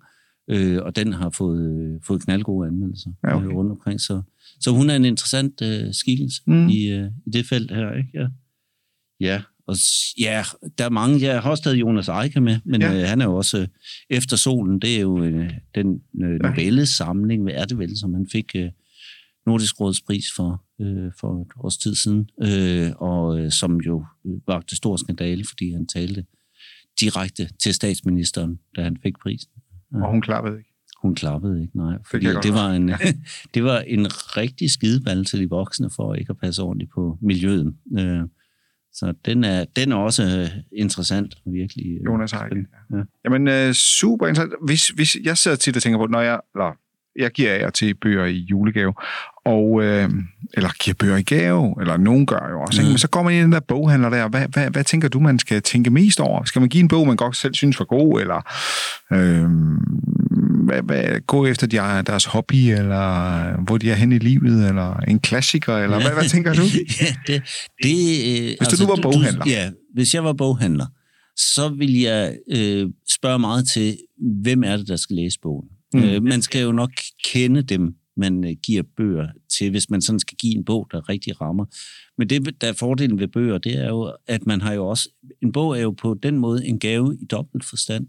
Øh, 0.50 0.82
og 0.82 0.96
den 0.96 1.12
har 1.12 1.30
fået, 1.30 1.60
øh, 1.70 2.00
fået 2.06 2.22
knaldgode 2.22 2.68
anmeldelser 2.68 3.10
ja, 3.24 3.36
okay. 3.36 3.46
øh, 3.46 3.54
rundt 3.54 3.70
omkring. 3.70 4.00
Så, 4.00 4.22
så 4.60 4.70
hun 4.70 4.90
er 4.90 4.96
en 4.96 5.04
interessant 5.04 5.62
øh, 5.62 5.94
skikkelse 5.94 6.42
mm. 6.46 6.68
i, 6.68 6.86
øh, 6.86 7.10
i 7.26 7.30
det 7.30 7.46
felt 7.46 7.70
her. 7.70 7.92
Ikke? 7.92 8.10
Ja. 8.14 8.26
Ja, 9.20 9.42
og 9.66 9.76
ja, 10.18 10.44
der 10.78 10.84
er 10.84 10.90
mange. 10.90 11.20
Jeg 11.20 11.42
har 11.42 11.50
også 11.50 11.62
taget 11.62 11.76
Jonas 11.76 12.08
Eike 12.08 12.40
med, 12.40 12.58
men 12.64 12.80
ja. 12.80 12.94
øh, 12.94 13.08
han 13.08 13.20
er 13.20 13.24
jo 13.24 13.36
også 13.36 13.58
øh, 13.58 13.68
Efter 14.10 14.36
solen. 14.36 14.80
Det 14.80 14.96
er 14.96 15.00
jo 15.00 15.24
øh, 15.24 15.50
den 15.74 16.00
øh, 16.22 16.40
novellesamling, 16.42 17.42
hvad 17.42 17.54
er 17.54 17.64
det 17.64 17.78
vel, 17.78 17.98
som 17.98 18.14
han 18.14 18.26
fik 18.32 18.52
øh, 18.56 18.70
Nordisk 19.46 19.80
Råds 19.80 20.00
pris 20.00 20.26
for, 20.36 20.64
øh, 20.80 21.12
for 21.20 21.40
et 21.40 21.52
års 21.56 21.76
tid 21.76 21.94
siden, 21.94 22.30
øh, 22.42 22.92
og 22.96 23.40
øh, 23.40 23.50
som 23.50 23.76
jo 23.76 24.04
var 24.46 24.60
det 24.60 24.76
stor 24.76 24.96
skandale, 24.96 25.44
fordi 25.48 25.72
han 25.72 25.86
talte 25.86 26.24
direkte 27.00 27.48
til 27.62 27.74
statsministeren, 27.74 28.58
da 28.76 28.82
han 28.82 28.96
fik 29.02 29.14
prisen. 29.22 29.50
Og 29.94 30.10
hun 30.10 30.20
klappede 30.20 30.58
ikke? 30.58 30.70
Hun 31.02 31.14
klappede 31.14 31.62
ikke, 31.62 31.76
nej. 31.76 31.98
Fordi 32.10 32.26
det, 32.26 32.42
det, 32.42 32.52
var 32.52 32.70
en, 32.70 32.88
det 33.54 33.64
var 33.64 33.78
en 33.78 34.06
rigtig 34.36 34.70
skideball 34.70 35.24
til 35.24 35.40
de 35.40 35.48
voksne 35.48 35.90
for 35.96 36.14
ikke 36.14 36.30
at 36.30 36.38
passe 36.38 36.62
ordentligt 36.62 36.90
på 36.90 37.18
miljøet. 37.22 37.74
Øh, 37.98 38.22
så 38.92 39.14
den 39.24 39.44
er, 39.44 39.64
den 39.64 39.92
er 39.92 39.96
også 39.96 40.22
øh, 40.22 40.62
interessant, 40.72 41.34
virkelig. 41.46 41.86
Øh, 41.86 42.04
Jonas 42.04 42.32
Heide. 42.32 42.66
Ja. 42.92 43.02
Jamen, 43.24 43.74
super 43.74 44.26
interessant. 44.26 44.54
Hvis, 44.64 44.88
hvis 44.88 45.16
jeg 45.24 45.38
sidder 45.38 45.56
tit 45.56 45.76
og 45.76 45.82
tænker 45.82 45.98
på, 45.98 46.06
når 46.06 46.20
jeg, 46.20 46.40
eller 46.54 46.72
jeg 47.18 47.30
giver 47.30 47.52
af 47.52 47.72
til 47.72 47.94
bøger 47.94 48.24
i 48.24 48.46
julegave, 48.50 48.94
og, 49.44 49.82
øh, 49.84 50.10
eller 50.54 50.70
giver 50.78 50.94
bøger 50.94 51.16
i 51.16 51.22
gave, 51.22 51.74
eller 51.80 51.96
nogen 51.96 52.26
gør 52.26 52.48
jo 52.50 52.60
også. 52.60 52.82
Mm. 52.82 52.88
Men 52.88 52.98
så 52.98 53.08
går 53.08 53.22
man 53.22 53.32
ind 53.32 53.40
i 53.40 53.42
den 53.42 53.52
der 53.52 53.60
boghandler 53.60 54.10
der, 54.10 54.28
hvad, 54.28 54.46
hvad, 54.48 54.70
hvad 54.70 54.84
tænker 54.84 55.08
du, 55.08 55.20
man 55.20 55.38
skal 55.38 55.62
tænke 55.62 55.90
mest 55.90 56.20
over? 56.20 56.44
Skal 56.44 56.60
man 56.60 56.68
give 56.68 56.82
en 56.82 56.88
bog, 56.88 57.06
man 57.06 57.16
godt 57.16 57.36
selv 57.36 57.54
synes 57.54 57.78
var 57.78 57.84
god, 57.84 58.20
eller 58.20 58.40
øh, 59.12 59.50
hvad, 60.66 60.82
hvad, 60.82 61.20
gå 61.26 61.46
efter 61.46 61.66
de, 61.66 61.76
deres 62.06 62.24
hobby, 62.24 62.54
eller 62.54 63.62
hvor 63.62 63.78
de 63.78 63.90
er 63.90 63.94
hen 63.94 64.12
i 64.12 64.18
livet, 64.18 64.68
eller 64.68 64.96
en 64.96 65.20
klassiker, 65.20 65.76
eller 65.76 65.96
ja. 65.96 66.02
hvad, 66.02 66.12
hvad 66.12 66.28
tænker 66.28 66.54
du? 66.54 66.62
ja, 67.00 67.06
det, 67.26 67.42
det, 67.82 67.96
øh, 68.26 68.44
hvis 68.44 68.56
altså, 68.60 68.76
du 68.76 68.82
nu 68.82 68.94
var 68.94 69.02
boghandler. 69.02 69.44
Du, 69.44 69.50
ja, 69.50 69.70
hvis 69.94 70.14
jeg 70.14 70.24
var 70.24 70.32
boghandler, 70.32 70.86
så 71.36 71.68
vil 71.68 72.00
jeg 72.00 72.36
øh, 72.52 72.86
spørge 73.10 73.38
meget 73.38 73.68
til, 73.72 73.96
hvem 74.42 74.64
er 74.64 74.76
det, 74.76 74.88
der 74.88 74.96
skal 74.96 75.16
læse 75.16 75.38
bogen? 75.42 75.68
Mm. 75.96 76.02
Øh, 76.02 76.22
man 76.22 76.42
skal 76.42 76.62
jo 76.62 76.72
nok 76.72 76.90
kende 77.24 77.62
dem, 77.62 77.94
man 78.16 78.44
øh, 78.44 78.56
giver 78.62 78.82
bøger 78.96 79.28
til, 79.58 79.70
hvis 79.70 79.90
man 79.90 80.02
sådan 80.02 80.18
skal 80.18 80.36
give 80.36 80.56
en 80.56 80.64
bog, 80.64 80.88
der 80.92 81.08
rigtig 81.08 81.40
rammer. 81.40 81.64
Men 82.18 82.28
det, 82.28 82.60
der 82.60 82.68
er 82.68 82.72
fordelen 82.72 83.18
ved 83.18 83.28
bøger, 83.28 83.58
det 83.58 83.76
er 83.76 83.88
jo, 83.88 84.16
at 84.26 84.46
man 84.46 84.60
har 84.60 84.72
jo 84.72 84.86
også... 84.86 85.08
En 85.42 85.52
bog 85.52 85.78
er 85.78 85.82
jo 85.82 85.90
på 85.90 86.14
den 86.22 86.38
måde 86.38 86.66
en 86.66 86.78
gave 86.78 87.16
i 87.20 87.24
dobbelt 87.24 87.64
forstand, 87.64 88.06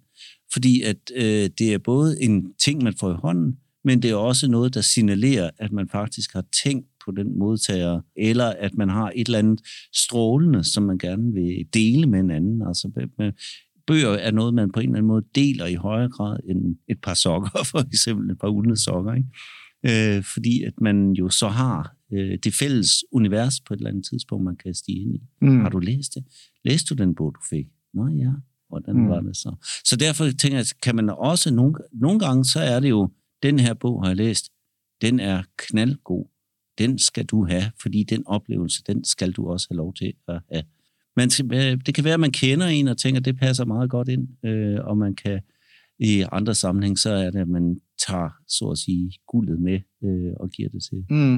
fordi 0.54 0.82
at 0.82 0.98
øh, 1.16 1.50
det 1.58 1.74
er 1.74 1.78
både 1.78 2.22
en 2.22 2.54
ting, 2.66 2.84
man 2.84 2.94
får 3.00 3.12
i 3.12 3.18
hånden, 3.22 3.58
men 3.84 4.02
det 4.02 4.12
er 4.12 4.16
også 4.16 4.48
noget, 4.48 4.74
der 4.74 4.82
signalerer, 4.82 5.50
at 5.58 5.72
man 5.72 5.90
faktisk 5.90 6.34
har 6.34 6.46
tænkt 6.64 6.88
på 7.06 7.12
den 7.12 7.40
modtager, 7.40 8.02
eller 8.16 8.46
at 8.46 8.74
man 8.78 8.90
har 8.90 9.12
et 9.16 9.28
eller 9.28 9.40
andet 9.40 9.62
strålende, 9.94 10.64
som 10.64 10.84
man 10.84 10.98
gerne 10.98 11.34
vil 11.34 11.66
dele 11.74 12.06
med 12.06 12.20
en 12.20 12.32
anden. 12.32 12.62
Altså, 12.68 13.08
øh, 13.22 13.34
bøger 13.88 14.10
er 14.10 14.32
noget, 14.32 14.54
man 14.54 14.72
på 14.72 14.80
en 14.80 14.90
eller 14.90 14.98
anden 14.98 15.08
måde 15.08 15.26
deler 15.36 15.66
i 15.66 15.76
højere 15.76 16.10
grad 16.10 16.38
end 16.50 16.76
et 16.88 17.02
par 17.02 17.14
sokker, 17.14 17.64
for 17.72 17.80
eksempel 17.80 18.32
et 18.32 18.40
par 18.40 18.48
uldne 18.48 18.78
sokker. 18.78 19.14
Ikke? 19.14 20.18
Øh, 20.18 20.24
fordi 20.24 20.64
at 20.64 20.74
man 20.82 21.12
jo 21.12 21.30
så 21.30 21.48
har 21.48 21.96
øh, 22.14 22.38
det 22.44 22.54
fælles 22.54 22.90
univers 23.12 23.62
på 23.62 23.74
et 23.74 23.78
eller 23.78 23.90
andet 23.90 24.06
tidspunkt, 24.06 24.46
man 24.46 24.56
kan 24.56 24.74
stige 24.74 25.02
ind 25.02 25.16
i. 25.16 25.22
Mm. 25.42 25.60
Har 25.60 25.70
du 25.70 25.80
læst 25.80 26.14
det? 26.16 26.24
Læste 26.66 26.96
du 26.96 27.04
den 27.04 27.16
bog, 27.16 27.34
du 27.36 27.40
fik? 27.50 27.68
Nå 27.94 28.08
ja, 28.08 28.32
hvordan 28.70 28.96
mm. 28.96 29.10
var 29.10 29.22
det 29.22 29.38
så? 29.38 29.56
Så 29.86 29.96
derfor 29.96 30.26
tænker 30.42 30.58
jeg, 30.58 30.66
kan 30.82 30.96
man 30.96 31.10
også, 31.10 31.54
nogle, 31.54 31.74
nogle 31.92 32.20
gange, 32.20 32.46
så 32.46 32.60
er 32.60 32.80
det 32.80 32.90
jo, 32.90 33.10
den 33.44 33.60
her 33.60 33.74
bog 33.74 34.04
har 34.04 34.10
jeg 34.10 34.18
læst, 34.18 34.50
den 35.02 35.20
er 35.20 35.44
knaldgod. 35.58 36.26
Den 36.78 37.00
skal 37.00 37.26
du 37.26 37.46
have, 37.46 37.72
fordi 37.82 38.04
den 38.04 38.28
oplevelse, 38.28 38.84
den 38.88 39.04
skal 39.04 39.32
du 39.32 39.50
også 39.50 39.68
have 39.70 39.78
lov 39.78 39.94
til 39.94 40.14
at 40.28 40.42
have 40.52 40.64
man, 41.18 41.30
øh, 41.54 41.78
det 41.86 41.96
kan 41.96 42.04
være, 42.04 42.14
at 42.14 42.20
man 42.20 42.32
kender 42.32 42.68
en 42.68 42.88
og 42.88 42.98
tænker, 42.98 43.20
at 43.20 43.26
det 43.26 43.40
passer 43.40 43.66
meget 43.66 43.90
godt 43.90 44.08
ind, 44.08 44.46
øh, 44.46 44.80
og 44.84 44.98
man 44.98 45.16
kan 45.16 45.40
i 46.00 46.26
andre 46.32 46.56
sammenhæng, 46.56 47.00
så 47.00 47.10
er 47.10 47.30
det, 47.32 47.40
at 47.40 47.48
man 47.48 47.82
tager, 48.08 48.30
så 48.48 48.66
at 48.66 48.78
sige, 48.78 49.12
guldet 49.28 49.60
med 49.60 49.80
øh, 50.04 50.34
og 50.40 50.50
giver 50.50 50.70
det 50.70 50.84
til. 50.84 51.06
Mm. 51.10 51.38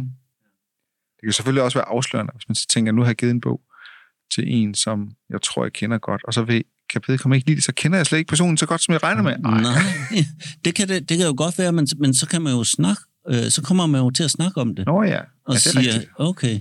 Det 1.16 1.24
kan 1.24 1.34
selvfølgelig 1.34 1.64
også 1.64 1.78
være 1.78 1.88
afslørende, 1.88 2.34
hvis 2.36 2.50
man 2.50 2.56
tænker, 2.56 2.92
nu 2.92 3.02
har 3.02 3.10
jeg 3.10 3.16
givet 3.16 3.32
en 3.32 3.42
bog 3.42 3.62
til 4.32 4.44
en, 4.48 4.76
som 4.76 5.12
jeg 5.30 5.42
tror, 5.42 5.66
jeg 5.66 5.74
kender 5.74 5.98
godt, 5.98 6.24
og 6.24 6.34
så 6.34 6.44
ved, 6.44 6.62
kan 6.90 7.02
vedkommende 7.08 7.38
ikke 7.38 7.48
lide 7.48 7.56
det, 7.56 7.64
så 7.64 7.74
kender 7.74 7.98
jeg 7.98 8.06
slet 8.06 8.20
ikke 8.20 8.30
personen 8.30 8.58
så 8.58 8.66
godt, 8.66 8.82
som 8.82 8.92
jeg 8.92 9.04
regner 9.04 9.24
med. 9.24 9.32
Ej. 9.32 9.62
Nej, 9.62 9.82
det 10.66 10.76
kan, 10.76 10.88
det, 10.88 11.10
det 11.10 11.18
kan 11.18 11.28
jo 11.28 11.34
godt 11.38 11.58
være, 11.58 11.72
men, 11.72 11.88
men 11.98 12.14
så 12.14 12.28
kan 12.28 12.42
man 12.42 12.54
jo 12.54 12.64
snakke, 12.64 13.02
øh, 13.30 13.50
så 13.50 13.62
kommer 13.62 13.88
man 13.88 14.02
jo 14.02 14.10
til 14.10 14.24
at 14.24 14.32
snakke 14.32 14.62
om 14.62 14.76
det. 14.76 14.86
Nå 14.86 15.04
ja, 15.04 15.20
og 15.46 15.54
ja, 15.54 15.60
siger, 15.60 15.94
rigtigt. 15.94 16.12
okay, 16.18 16.60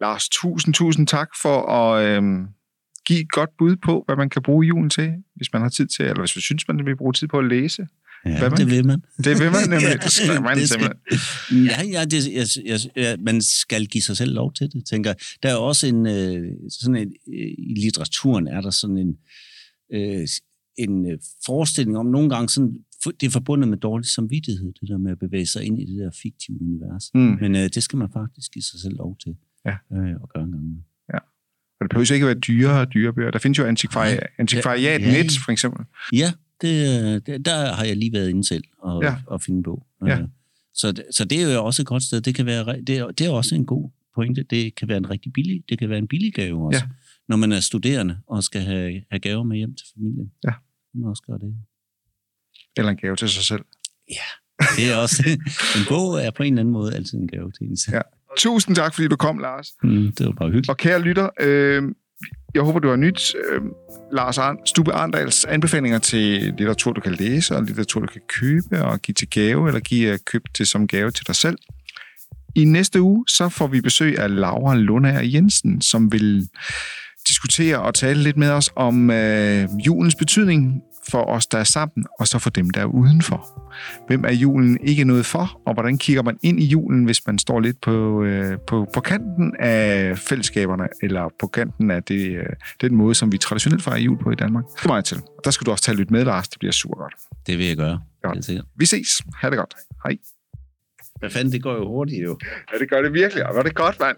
Lars, 0.00 0.28
tusind, 0.28 0.74
tusind 0.74 1.06
tak 1.06 1.28
for 1.42 1.70
at 1.70 2.06
øhm, 2.06 2.46
give 3.06 3.20
et 3.20 3.30
godt 3.30 3.50
bud 3.58 3.76
på, 3.76 4.02
hvad 4.06 4.16
man 4.16 4.30
kan 4.30 4.42
bruge 4.42 4.66
julen 4.66 4.90
til, 4.90 5.12
hvis 5.36 5.52
man 5.52 5.62
har 5.62 5.68
tid 5.68 5.86
til, 5.86 6.04
eller 6.04 6.20
hvis 6.20 6.36
man 6.36 6.42
synes, 6.42 6.68
man 6.68 6.86
vil 6.86 6.96
bruge 6.96 7.12
tid 7.12 7.28
på 7.28 7.38
at 7.38 7.44
læse. 7.44 7.86
Ja, 8.26 8.38
hvad 8.38 8.50
man, 8.50 8.58
det 8.58 8.70
vil 8.70 8.86
man. 8.86 9.02
Det 9.18 9.38
vil 9.40 9.50
man 9.50 9.68
nemlig. 9.68 9.98
Det 10.04 10.12
skal 10.12 10.42
man 10.42 10.56
det 10.58 10.68
skal, 10.68 10.80
simpelthen. 10.80 11.64
Ja, 11.66 11.98
ja, 11.98 12.04
det, 12.04 12.32
jeg, 12.32 12.46
jeg, 12.64 12.80
jeg, 12.96 13.18
man 13.20 13.42
skal 13.42 13.86
give 13.86 14.02
sig 14.02 14.16
selv 14.16 14.34
lov 14.34 14.52
til 14.52 14.72
det, 14.72 14.86
tænker 14.86 15.14
Der 15.42 15.48
er 15.48 15.56
også 15.56 15.86
en, 15.86 16.06
øh, 16.06 16.52
sådan 16.70 16.96
en, 16.96 17.12
øh, 17.28 17.50
i 17.58 17.74
litteraturen 17.76 18.46
er 18.46 18.60
der 18.60 18.70
sådan 18.70 18.98
en, 18.98 19.16
øh, 19.94 20.26
en 20.78 21.10
øh, 21.10 21.18
forestilling 21.46 21.98
om, 21.98 22.06
nogle 22.06 22.30
gange 22.30 22.48
sådan, 22.48 22.78
det 23.20 23.26
er 23.26 23.30
forbundet 23.30 23.68
med 23.68 23.78
dårlig 23.78 24.06
samvittighed, 24.06 24.72
det 24.80 24.88
der 24.88 24.98
med 24.98 25.12
at 25.12 25.18
bevæge 25.18 25.46
sig 25.46 25.64
ind 25.64 25.80
i 25.82 25.84
det 25.84 25.98
der 25.98 26.10
fiktive 26.22 26.60
univers. 26.60 27.10
Mm. 27.14 27.38
Men 27.40 27.56
øh, 27.56 27.68
det 27.74 27.82
skal 27.82 27.96
man 27.96 28.08
faktisk 28.12 28.52
give 28.52 28.62
sig 28.62 28.80
selv 28.80 28.96
lov 28.96 29.16
til 29.22 29.36
ja. 29.66 29.76
øh, 29.92 30.16
og 30.22 30.28
gøre 30.28 30.44
en 30.44 30.50
gang. 30.50 30.84
Ja. 31.12 31.18
Og 31.80 31.80
det 31.80 31.90
behøver 31.90 32.12
ikke 32.12 32.24
at 32.24 32.28
være 32.28 32.40
dyre 32.40 32.80
og 32.80 32.94
dyre 32.94 33.12
bøger. 33.12 33.30
Der 33.30 33.38
findes 33.38 33.58
jo 33.58 33.64
antikvari 33.64 34.18
antikvariat 34.38 35.00
ja, 35.00 35.06
ja, 35.06 35.22
net, 35.22 35.32
for 35.44 35.52
eksempel. 35.52 35.84
Ja, 36.12 36.32
det, 36.60 37.26
det, 37.26 37.46
der 37.46 37.74
har 37.74 37.84
jeg 37.84 37.96
lige 37.96 38.12
været 38.12 38.28
inde 38.28 38.44
selv 38.44 38.64
og, 38.78 39.02
ja. 39.02 39.16
og 39.26 39.42
finde 39.42 39.62
på. 39.62 39.86
Ja. 40.06 40.20
Øh, 40.20 40.28
så, 40.74 41.02
så 41.10 41.24
det 41.24 41.42
er 41.42 41.54
jo 41.54 41.64
også 41.64 41.82
et 41.82 41.86
godt 41.86 42.02
sted. 42.02 42.20
Det, 42.20 42.34
kan 42.34 42.46
være, 42.46 42.80
det, 42.80 42.98
er, 42.98 43.06
det 43.10 43.26
er 43.26 43.30
også 43.30 43.54
en 43.54 43.66
god 43.66 43.90
pointe. 44.14 44.42
Det 44.42 44.74
kan 44.74 44.88
være 44.88 44.96
en 44.96 45.10
rigtig 45.10 45.32
billig, 45.32 45.64
det 45.68 45.78
kan 45.78 45.88
være 45.88 45.98
en 45.98 46.08
billig 46.08 46.34
gave 46.34 46.66
også, 46.66 46.84
ja. 46.84 46.90
når 47.28 47.36
man 47.36 47.52
er 47.52 47.60
studerende 47.60 48.18
og 48.26 48.44
skal 48.44 48.60
have, 48.60 49.02
have 49.10 49.20
gaver 49.20 49.42
med 49.42 49.56
hjem 49.56 49.74
til 49.74 49.86
familien. 49.94 50.32
Ja. 50.44 50.52
Man 50.94 51.08
også 51.08 51.22
gøre 51.22 51.38
det. 51.38 51.54
Eller 52.76 52.90
en 52.90 52.96
gave 52.96 53.16
til 53.16 53.28
sig 53.28 53.44
selv. 53.44 53.64
Ja, 54.10 54.28
det 54.76 54.92
er 54.92 54.96
også... 54.96 55.22
en 55.78 55.84
bog 55.88 56.20
er 56.20 56.30
på 56.30 56.42
en 56.42 56.52
eller 56.52 56.60
anden 56.60 56.72
måde 56.72 56.94
altid 56.94 57.18
en 57.18 57.28
gave 57.28 57.52
til 57.52 57.66
en 57.66 57.76
selv. 57.76 57.94
Ja. 57.94 58.00
Tusind 58.36 58.76
tak, 58.76 58.94
fordi 58.94 59.08
du 59.08 59.16
kom, 59.16 59.38
Lars. 59.38 59.68
Mm, 59.82 60.12
det 60.18 60.26
var 60.26 60.32
bare 60.32 60.48
hyggeligt. 60.48 60.68
Og 60.68 60.76
kære 60.76 61.00
lytter, 61.00 61.28
øh, 61.40 61.82
jeg 62.54 62.62
håber, 62.62 62.78
du 62.78 62.88
har 62.88 62.96
nyt. 62.96 63.34
Øh, 63.34 63.60
Lars 64.12 64.38
Arn, 64.38 64.58
Stube 64.64 64.92
Arndals 64.92 65.44
anbefalinger 65.44 65.98
til 65.98 66.40
litteratur, 66.58 66.92
du 66.92 67.00
kan 67.00 67.12
læse, 67.12 67.56
og 67.56 67.62
litteratur, 67.62 68.00
du 68.00 68.06
kan 68.06 68.20
købe 68.28 68.84
og 68.84 69.00
give 69.00 69.12
til 69.14 69.30
gave, 69.30 69.68
eller 69.68 69.80
give 69.80 70.12
øh, 70.12 70.18
køb 70.26 70.42
til 70.54 70.66
som 70.66 70.86
gave 70.86 71.10
til 71.10 71.26
dig 71.26 71.36
selv. 71.36 71.58
I 72.56 72.64
næste 72.64 73.02
uge, 73.02 73.24
så 73.28 73.48
får 73.48 73.66
vi 73.66 73.80
besøg 73.80 74.18
af 74.18 74.36
Laura 74.36 74.74
Lundager 74.74 75.22
Jensen, 75.22 75.80
som 75.80 76.12
vil 76.12 76.48
diskutere 77.28 77.82
og 77.82 77.94
tale 77.94 78.22
lidt 78.22 78.36
med 78.36 78.50
os 78.50 78.70
om 78.76 79.10
øh, 79.10 79.68
julens 79.86 80.14
betydning 80.14 80.82
for 81.10 81.22
os, 81.22 81.46
der 81.46 81.58
er 81.58 81.64
sammen, 81.64 82.06
og 82.20 82.28
så 82.28 82.38
for 82.38 82.50
dem, 82.50 82.70
der 82.70 82.80
er 82.80 82.84
udenfor. 82.84 83.64
Hvem 84.06 84.24
er 84.24 84.32
julen 84.32 84.78
ikke 84.82 85.04
noget 85.04 85.26
for, 85.26 85.60
og 85.66 85.74
hvordan 85.74 85.98
kigger 85.98 86.22
man 86.22 86.38
ind 86.42 86.60
i 86.60 86.64
julen, 86.64 87.04
hvis 87.04 87.26
man 87.26 87.38
står 87.38 87.60
lidt 87.60 87.80
på, 87.80 88.22
øh, 88.22 88.58
på, 88.66 88.86
på 88.94 89.00
kanten 89.00 89.56
af 89.58 90.18
fællesskaberne, 90.18 90.88
eller 91.02 91.28
på 91.40 91.46
kanten 91.46 91.90
af 91.90 92.02
det, 92.02 92.36
øh, 92.36 92.46
den 92.80 92.94
måde, 92.94 93.14
som 93.14 93.32
vi 93.32 93.38
traditionelt 93.38 93.82
fejrer 93.82 93.98
jul 93.98 94.18
på 94.18 94.30
i 94.30 94.34
Danmark? 94.34 94.64
Det 94.76 94.84
er 94.84 94.88
meget 94.88 95.04
til. 95.04 95.22
Der 95.44 95.50
skal 95.50 95.66
du 95.66 95.70
også 95.70 95.84
tage 95.84 95.96
lidt 95.96 96.10
med, 96.10 96.24
Lars. 96.24 96.48
Det 96.48 96.58
bliver 96.58 96.72
super 96.72 96.96
godt. 96.96 97.14
Det 97.46 97.58
vil 97.58 97.66
jeg 97.66 97.76
gøre. 97.76 98.00
Godt. 98.22 98.50
Vi 98.76 98.86
ses. 98.86 99.08
Ha' 99.40 99.50
det 99.50 99.58
godt. 99.58 99.74
Hej. 100.04 100.16
Hvad 101.18 101.30
fanden, 101.30 101.52
det 101.52 101.62
går 101.62 101.74
jo 101.74 101.88
hurtigt 101.88 102.24
jo. 102.24 102.38
Ja, 102.72 102.78
det 102.78 102.90
gør 102.90 103.02
det 103.02 103.12
virkelig. 103.12 103.46
Og 103.46 103.56
var 103.56 103.62
det 103.62 103.74
godt, 103.74 104.00
mand. 104.00 104.16